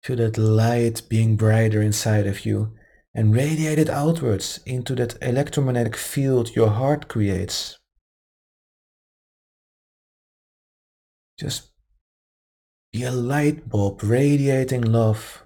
Feel 0.03 0.17
that 0.17 0.37
light 0.37 1.03
being 1.09 1.37
brighter 1.37 1.81
inside 1.81 2.27
of 2.27 2.45
you 2.45 2.73
and 3.15 3.35
radiate 3.35 3.79
it 3.79 3.89
outwards 3.89 4.59
into 4.67 4.95
that 4.97 5.17
electromagnetic 5.23 5.97
field 5.97 6.57
your 6.57 6.71
heart 6.71 7.09
creates. 7.09 7.79
Just 11.39 11.71
be 12.93 13.05
a 13.05 13.13
light 13.13 13.69
bulb 13.69 14.03
radiating 14.03 14.83
love 14.83 15.43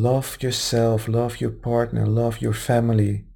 Love 0.00 0.38
yourself, 0.40 1.08
love 1.08 1.42
your 1.42 1.50
partner, 1.50 2.06
love 2.06 2.40
your 2.40 2.54
family, 2.54 3.26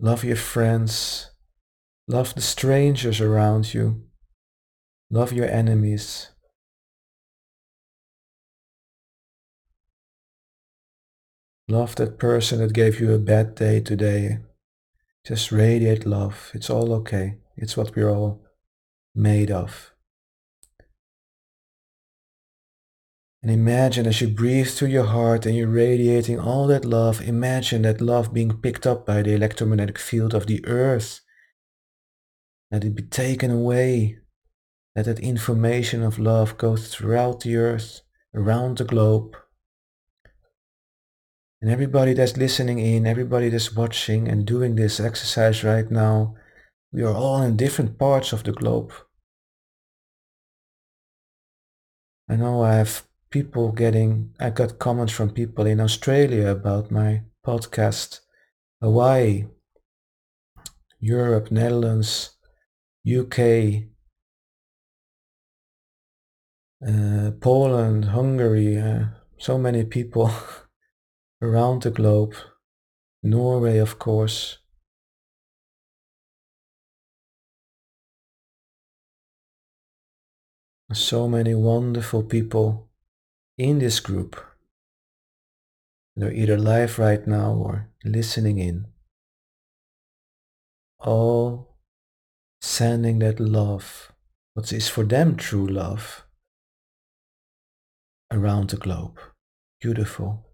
love 0.00 0.24
your 0.24 0.36
friends, 0.36 1.33
love 2.06 2.34
the 2.34 2.40
strangers 2.40 3.20
around 3.20 3.74
you, 3.74 4.02
love 5.10 5.32
your 5.32 5.48
enemies. 5.48 6.28
Love 11.66 11.96
that 11.96 12.18
person 12.18 12.58
that 12.58 12.74
gave 12.74 13.00
you 13.00 13.12
a 13.14 13.18
bad 13.18 13.54
day 13.54 13.80
today. 13.80 14.38
Just 15.24 15.50
radiate 15.50 16.04
love. 16.04 16.50
It's 16.52 16.68
all 16.68 16.92
okay. 16.92 17.38
It's 17.56 17.74
what 17.74 17.96
we're 17.96 18.10
all 18.10 18.44
made 19.14 19.50
of. 19.50 19.94
And 23.42 23.50
imagine 23.50 24.06
as 24.06 24.20
you 24.20 24.28
breathe 24.28 24.68
through 24.68 24.88
your 24.88 25.04
heart 25.04 25.46
and 25.46 25.56
you're 25.56 25.68
radiating 25.68 26.38
all 26.38 26.66
that 26.66 26.84
love, 26.84 27.20
imagine 27.22 27.82
that 27.82 28.00
love 28.00 28.34
being 28.34 28.58
picked 28.58 28.86
up 28.86 29.06
by 29.06 29.22
the 29.22 29.34
electromagnetic 29.34 29.98
field 29.98 30.34
of 30.34 30.46
the 30.46 30.64
earth. 30.66 31.20
Let 32.74 32.82
it 32.82 32.96
be 32.96 33.04
taken 33.04 33.52
away. 33.52 34.18
Let 34.96 35.04
that 35.04 35.20
information 35.20 36.02
of 36.02 36.18
love 36.18 36.58
go 36.58 36.74
throughout 36.74 37.38
the 37.38 37.54
earth, 37.54 38.00
around 38.34 38.78
the 38.78 38.84
globe. 38.84 39.36
And 41.62 41.70
everybody 41.70 42.14
that's 42.14 42.36
listening 42.36 42.80
in, 42.80 43.06
everybody 43.06 43.48
that's 43.48 43.76
watching 43.76 44.26
and 44.26 44.44
doing 44.44 44.74
this 44.74 44.98
exercise 44.98 45.62
right 45.62 45.88
now, 45.88 46.34
we 46.92 47.04
are 47.04 47.14
all 47.14 47.42
in 47.42 47.56
different 47.56 47.96
parts 47.96 48.32
of 48.32 48.42
the 48.42 48.50
globe. 48.50 48.92
I 52.28 52.34
know 52.34 52.64
I 52.64 52.74
have 52.74 53.06
people 53.30 53.70
getting, 53.70 54.34
I 54.40 54.50
got 54.50 54.80
comments 54.80 55.12
from 55.12 55.30
people 55.30 55.64
in 55.64 55.78
Australia 55.78 56.48
about 56.48 56.90
my 56.90 57.22
podcast, 57.46 58.18
Hawaii, 58.82 59.44
Europe, 60.98 61.52
Netherlands, 61.52 62.34
UK, 63.06 63.84
uh, 66.86 67.32
Poland, 67.40 68.06
Hungary, 68.06 68.78
uh, 68.78 69.06
so 69.36 69.58
many 69.58 69.84
people 69.84 70.30
around 71.42 71.82
the 71.82 71.90
globe, 71.90 72.34
Norway, 73.22 73.78
of 73.78 73.98
course. 73.98 74.58
So 80.92 81.28
many 81.28 81.54
wonderful 81.54 82.22
people 82.22 82.88
in 83.58 83.80
this 83.80 84.00
group. 84.00 84.36
They're 86.16 86.32
either 86.32 86.56
live 86.56 86.98
right 86.98 87.26
now 87.26 87.52
or 87.52 87.90
listening 88.04 88.58
in. 88.58 88.86
All 91.00 91.73
sending 92.64 93.18
that 93.18 93.38
love, 93.38 94.10
what 94.54 94.72
is 94.72 94.88
for 94.88 95.04
them 95.04 95.36
true 95.36 95.66
love, 95.66 96.24
around 98.32 98.70
the 98.70 98.76
globe. 98.76 99.18
Beautiful. 99.80 100.46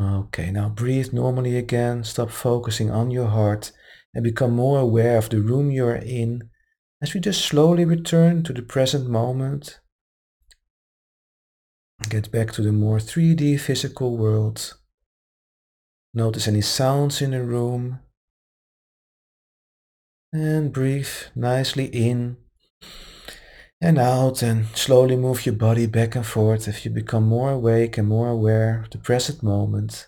Okay, 0.00 0.50
now 0.50 0.70
breathe 0.70 1.12
normally 1.12 1.58
again. 1.58 2.02
Stop 2.02 2.30
focusing 2.30 2.90
on 2.90 3.10
your 3.10 3.26
heart 3.26 3.72
and 4.14 4.24
become 4.24 4.56
more 4.56 4.78
aware 4.78 5.18
of 5.18 5.28
the 5.28 5.40
room 5.40 5.70
you're 5.70 5.94
in 5.94 6.48
as 7.02 7.12
we 7.12 7.20
just 7.20 7.44
slowly 7.44 7.84
return 7.84 8.42
to 8.44 8.54
the 8.54 8.62
present 8.62 9.08
moment, 9.08 9.80
get 12.08 12.30
back 12.32 12.52
to 12.52 12.62
the 12.62 12.72
more 12.72 12.98
3D 12.98 13.60
physical 13.60 14.16
world. 14.16 14.74
Notice 16.14 16.48
any 16.48 16.62
sounds 16.62 17.20
in 17.20 17.30
the 17.32 17.42
room 17.42 18.00
and 20.32 20.72
breathe 20.72 21.08
nicely 21.34 21.86
in 21.86 22.36
and 23.80 23.98
out 23.98 24.42
and 24.42 24.66
slowly 24.74 25.16
move 25.16 25.46
your 25.46 25.54
body 25.54 25.86
back 25.86 26.14
and 26.14 26.26
forth 26.26 26.68
as 26.68 26.84
you 26.84 26.90
become 26.90 27.26
more 27.26 27.50
awake 27.50 27.96
and 27.98 28.06
more 28.06 28.28
aware 28.28 28.80
of 28.80 28.90
the 28.90 28.98
present 28.98 29.42
moment. 29.42 30.06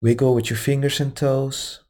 Wiggle 0.00 0.34
with 0.34 0.48
your 0.48 0.56
fingers 0.56 1.00
and 1.00 1.14
toes. 1.14 1.84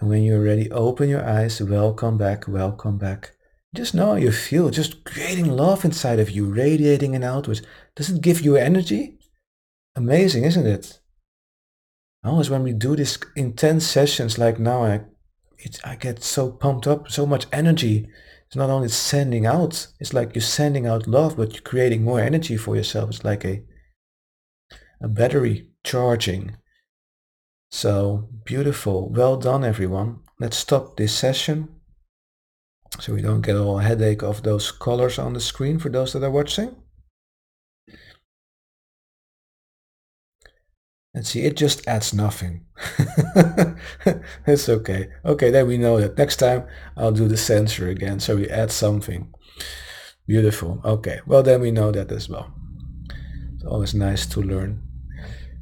And 0.00 0.08
when 0.08 0.24
you're 0.24 0.42
ready, 0.42 0.70
open 0.72 1.08
your 1.08 1.24
eyes. 1.24 1.60
Welcome 1.60 2.18
back, 2.18 2.48
welcome 2.48 2.98
back. 2.98 3.32
Just 3.74 3.94
know 3.94 4.16
you 4.16 4.32
feel, 4.32 4.70
just 4.70 5.04
creating 5.04 5.46
love 5.46 5.84
inside 5.84 6.18
of 6.18 6.30
you, 6.30 6.44
radiating 6.44 7.14
and 7.14 7.24
outwards. 7.24 7.62
Does 7.94 8.10
it 8.10 8.20
give 8.20 8.40
you 8.40 8.56
energy? 8.56 9.18
Amazing, 9.94 10.44
isn't 10.44 10.66
it? 10.66 10.98
Always 12.24 12.50
when 12.50 12.62
we 12.62 12.72
do 12.72 12.96
these 12.96 13.18
intense 13.36 13.86
sessions 13.86 14.38
like 14.38 14.58
now, 14.58 14.84
I, 14.84 15.02
it, 15.64 15.80
I 15.84 15.96
get 15.96 16.22
so 16.22 16.50
pumped 16.50 16.86
up, 16.86 17.10
so 17.10 17.26
much 17.26 17.46
energy. 17.52 18.08
It's 18.46 18.56
not 18.56 18.70
only 18.70 18.88
sending 18.88 19.46
out, 19.46 19.86
it's 19.98 20.12
like 20.12 20.34
you're 20.34 20.42
sending 20.42 20.86
out 20.86 21.06
love, 21.06 21.36
but 21.36 21.52
you're 21.52 21.62
creating 21.62 22.04
more 22.04 22.20
energy 22.20 22.56
for 22.56 22.76
yourself. 22.76 23.10
It's 23.10 23.24
like 23.24 23.44
a, 23.44 23.62
a 25.00 25.08
battery 25.08 25.70
charging. 25.84 26.56
So 27.70 28.28
beautiful. 28.44 29.08
Well 29.08 29.36
done, 29.36 29.64
everyone. 29.64 30.20
Let's 30.38 30.58
stop 30.58 30.96
this 30.96 31.14
session 31.14 31.68
so 33.00 33.14
we 33.14 33.22
don't 33.22 33.40
get 33.40 33.56
all 33.56 33.78
a 33.78 33.82
headache 33.82 34.22
of 34.22 34.42
those 34.42 34.70
colors 34.70 35.18
on 35.18 35.32
the 35.32 35.40
screen 35.40 35.78
for 35.78 35.88
those 35.88 36.12
that 36.12 36.22
are 36.22 36.30
watching. 36.30 36.76
And 41.14 41.26
see, 41.26 41.42
it 41.42 41.56
just 41.56 41.86
adds 41.86 42.14
nothing. 42.14 42.64
it's 44.46 44.68
okay. 44.68 45.10
Okay, 45.24 45.50
then 45.50 45.66
we 45.66 45.76
know 45.76 46.00
that. 46.00 46.16
Next 46.16 46.36
time 46.36 46.66
I'll 46.96 47.12
do 47.12 47.28
the 47.28 47.36
sensor 47.36 47.88
again, 47.88 48.18
so 48.18 48.36
we 48.36 48.48
add 48.48 48.70
something. 48.70 49.32
Beautiful. 50.26 50.80
Okay, 50.84 51.20
well 51.26 51.42
then 51.42 51.60
we 51.60 51.70
know 51.70 51.90
that 51.92 52.10
as 52.12 52.28
well. 52.28 52.52
It's 53.54 53.64
always 53.64 53.94
nice 53.94 54.26
to 54.26 54.40
learn. 54.42 54.82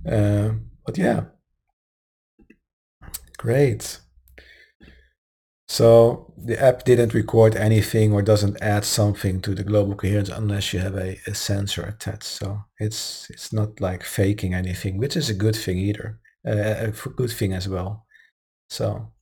Uh, 0.08 0.52
but 0.86 0.98
yeah, 0.98 1.24
great. 3.38 4.00
So 5.70 6.34
the 6.36 6.60
app 6.60 6.82
didn't 6.82 7.14
record 7.14 7.54
anything 7.54 8.12
or 8.12 8.22
doesn't 8.22 8.60
add 8.60 8.84
something 8.84 9.40
to 9.42 9.54
the 9.54 9.62
global 9.62 9.94
coherence 9.94 10.28
unless 10.28 10.72
you 10.72 10.80
have 10.80 10.96
a, 10.96 11.16
a 11.28 11.34
sensor 11.34 11.84
attached. 11.84 12.24
So 12.24 12.64
it's 12.80 13.30
it's 13.30 13.52
not 13.52 13.80
like 13.80 14.02
faking 14.02 14.52
anything, 14.52 14.98
which 14.98 15.16
is 15.16 15.30
a 15.30 15.40
good 15.44 15.54
thing 15.54 15.78
either, 15.78 16.18
uh, 16.44 16.88
a 16.88 16.90
good 16.90 17.30
thing 17.30 17.52
as 17.52 17.68
well. 17.68 18.04
So 18.68 19.12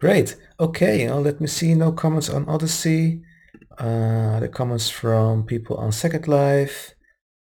great. 0.00 0.34
Okay, 0.58 1.06
now 1.06 1.18
let 1.18 1.40
me 1.40 1.46
see. 1.46 1.72
No 1.76 1.92
comments 1.92 2.28
on 2.28 2.46
Odysee. 2.48 3.22
Uh, 3.78 4.40
the 4.40 4.48
comments 4.48 4.90
from 4.90 5.44
people 5.44 5.76
on 5.76 5.92
Second 5.92 6.26
Life. 6.26 6.96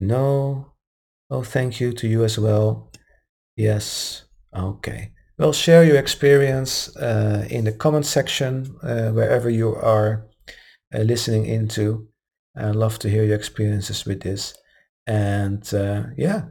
No. 0.01 0.73
Oh, 1.29 1.43
thank 1.43 1.81
you 1.81 1.93
to 1.93 2.09
you 2.09 2.25
as 2.25 2.39
well. 2.39 2.91
Yes. 3.57 4.25
Okay. 4.57 5.13
Well, 5.39 5.53
share 5.53 5.85
your 5.85 5.99
experience 5.99 6.97
uh, 6.97 7.47
in 7.49 7.63
the 7.63 7.71
comment 7.71 8.07
section 8.07 8.77
uh, 8.83 9.11
wherever 9.11 9.49
you 9.49 9.73
are 9.73 10.27
uh, 10.93 11.03
listening 11.03 11.47
into. 11.47 12.09
I'd 12.57 12.75
love 12.75 12.99
to 12.99 13.09
hear 13.09 13.23
your 13.23 13.37
experiences 13.37 14.05
with 14.05 14.23
this. 14.23 14.59
And 15.07 15.63
uh, 15.73 16.07
yeah, 16.17 16.47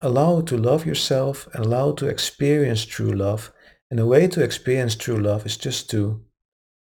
allow 0.00 0.42
to 0.42 0.56
love 0.56 0.86
yourself, 0.86 1.48
allow 1.54 1.90
to 1.94 2.06
experience 2.06 2.84
true 2.84 3.10
love. 3.10 3.52
And 3.90 3.98
the 3.98 4.06
way 4.06 4.28
to 4.28 4.44
experience 4.44 4.94
true 4.94 5.18
love 5.18 5.44
is 5.44 5.56
just 5.56 5.90
to, 5.90 6.22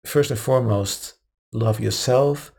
first 0.04 0.32
and 0.32 0.40
foremost, 0.40 1.14
love 1.52 1.78
yourself. 1.78 2.50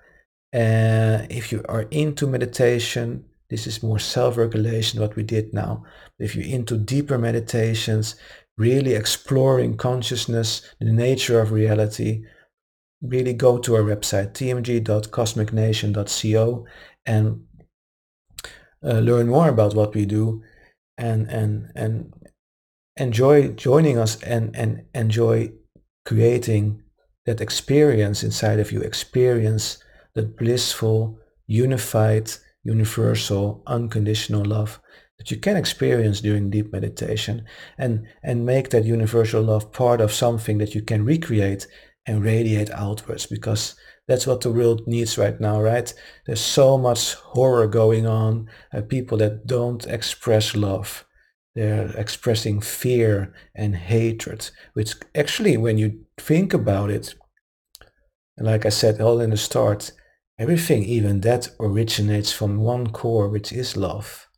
And 0.53 1.29
if 1.29 1.51
you 1.51 1.65
are 1.67 1.85
into 1.91 2.27
meditation, 2.27 3.25
this 3.49 3.67
is 3.67 3.83
more 3.83 3.99
self-regulation, 3.99 5.01
what 5.01 5.17
we 5.17 5.23
did 5.23 5.53
now. 5.53 5.83
If 6.17 6.33
you're 6.33 6.45
into 6.45 6.77
deeper 6.77 7.17
meditations, 7.17 8.15
really 8.59 8.93
exploring 8.93 9.75
consciousness, 9.77 10.61
the 10.79 10.91
nature 10.91 11.39
of 11.39 11.51
reality, 11.51 12.23
really 13.01 13.33
go 13.33 13.57
to 13.57 13.75
our 13.75 13.81
website, 13.81 14.33
tmg.cosmicnation.co 14.33 16.65
and 17.05 17.41
uh, 18.83 18.99
learn 18.99 19.27
more 19.27 19.47
about 19.47 19.73
what 19.73 19.95
we 19.95 20.05
do 20.05 20.43
and, 20.97 21.29
and, 21.29 21.71
and 21.75 22.13
enjoy 22.97 23.47
joining 23.47 23.97
us 23.97 24.21
and, 24.23 24.53
and 24.55 24.83
enjoy 24.93 25.49
creating 26.05 26.83
that 27.25 27.39
experience 27.39 28.21
inside 28.23 28.59
of 28.59 28.73
you, 28.73 28.81
experience 28.81 29.81
that 30.15 30.35
blissful, 30.35 31.17
unified, 31.47 32.29
universal, 32.63 33.63
unconditional 33.67 34.43
love 34.43 34.81
that 35.19 35.29
you 35.29 35.37
can 35.37 35.55
experience 35.55 36.21
during 36.21 36.49
deep 36.49 36.71
meditation 36.71 37.45
and, 37.77 38.07
and 38.23 38.45
make 38.45 38.69
that 38.69 38.85
universal 38.85 39.43
love 39.43 39.71
part 39.71 40.01
of 40.01 40.11
something 40.11 40.57
that 40.57 40.73
you 40.73 40.81
can 40.81 41.05
recreate 41.05 41.67
and 42.07 42.23
radiate 42.23 42.71
outwards 42.71 43.27
because 43.27 43.75
that's 44.07 44.25
what 44.25 44.41
the 44.41 44.51
world 44.51 44.87
needs 44.87 45.19
right 45.19 45.39
now, 45.39 45.61
right? 45.61 45.93
There's 46.25 46.41
so 46.41 46.77
much 46.77 47.13
horror 47.13 47.67
going 47.67 48.07
on, 48.07 48.49
uh, 48.73 48.81
people 48.81 49.19
that 49.19 49.45
don't 49.45 49.85
express 49.85 50.55
love. 50.55 51.05
They're 51.53 51.91
expressing 51.97 52.61
fear 52.61 53.33
and 53.53 53.75
hatred, 53.75 54.49
which 54.73 54.95
actually, 55.13 55.57
when 55.57 55.77
you 55.77 56.05
think 56.17 56.53
about 56.53 56.89
it, 56.89 57.13
like 58.39 58.65
I 58.65 58.69
said 58.69 59.01
all 59.01 59.19
in 59.19 59.31
the 59.31 59.37
start, 59.37 59.91
everything, 60.39 60.83
even 60.85 61.19
that, 61.21 61.49
originates 61.59 62.31
from 62.31 62.61
one 62.61 62.91
core, 62.91 63.27
which 63.27 63.51
is 63.51 63.75
love. 63.75 64.28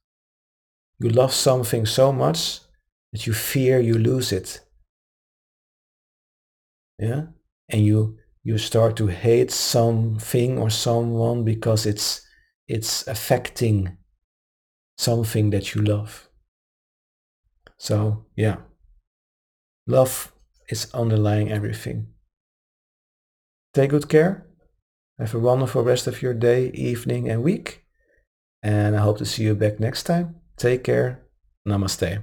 You 1.02 1.10
love 1.10 1.34
something 1.34 1.88
so 1.88 2.12
much 2.12 2.60
that 3.12 3.26
you 3.26 3.34
fear 3.34 3.80
you 3.80 3.96
lose 3.96 4.32
it. 4.32 4.60
Yeah? 7.00 7.24
And 7.70 7.84
you 7.84 8.18
you 8.44 8.60
start 8.60 8.96
to 8.98 9.08
hate 9.08 9.52
something 9.52 10.60
or 10.60 10.70
someone 10.70 11.44
because 11.44 11.88
it's 11.88 12.22
it's 12.68 13.08
affecting 13.08 13.98
something 14.98 15.50
that 15.50 15.74
you 15.74 15.82
love. 15.82 16.30
So, 17.80 18.28
yeah. 18.36 18.58
Love 19.88 20.32
is 20.70 20.94
underlying 20.94 21.52
everything. 21.52 22.14
Take 23.74 23.90
good 23.90 24.08
care. 24.08 24.46
Have 25.18 25.34
a 25.34 25.40
wonderful 25.40 25.84
rest 25.84 26.06
of 26.06 26.22
your 26.22 26.36
day, 26.36 26.70
evening, 26.76 27.28
and 27.28 27.42
week. 27.42 27.86
And 28.62 28.96
I 28.96 29.00
hope 29.00 29.18
to 29.18 29.26
see 29.26 29.44
you 29.44 29.56
back 29.56 29.80
next 29.80 30.04
time. 30.04 30.41
Take 30.62 30.84
care. 30.84 31.26
Namaste. 31.68 32.22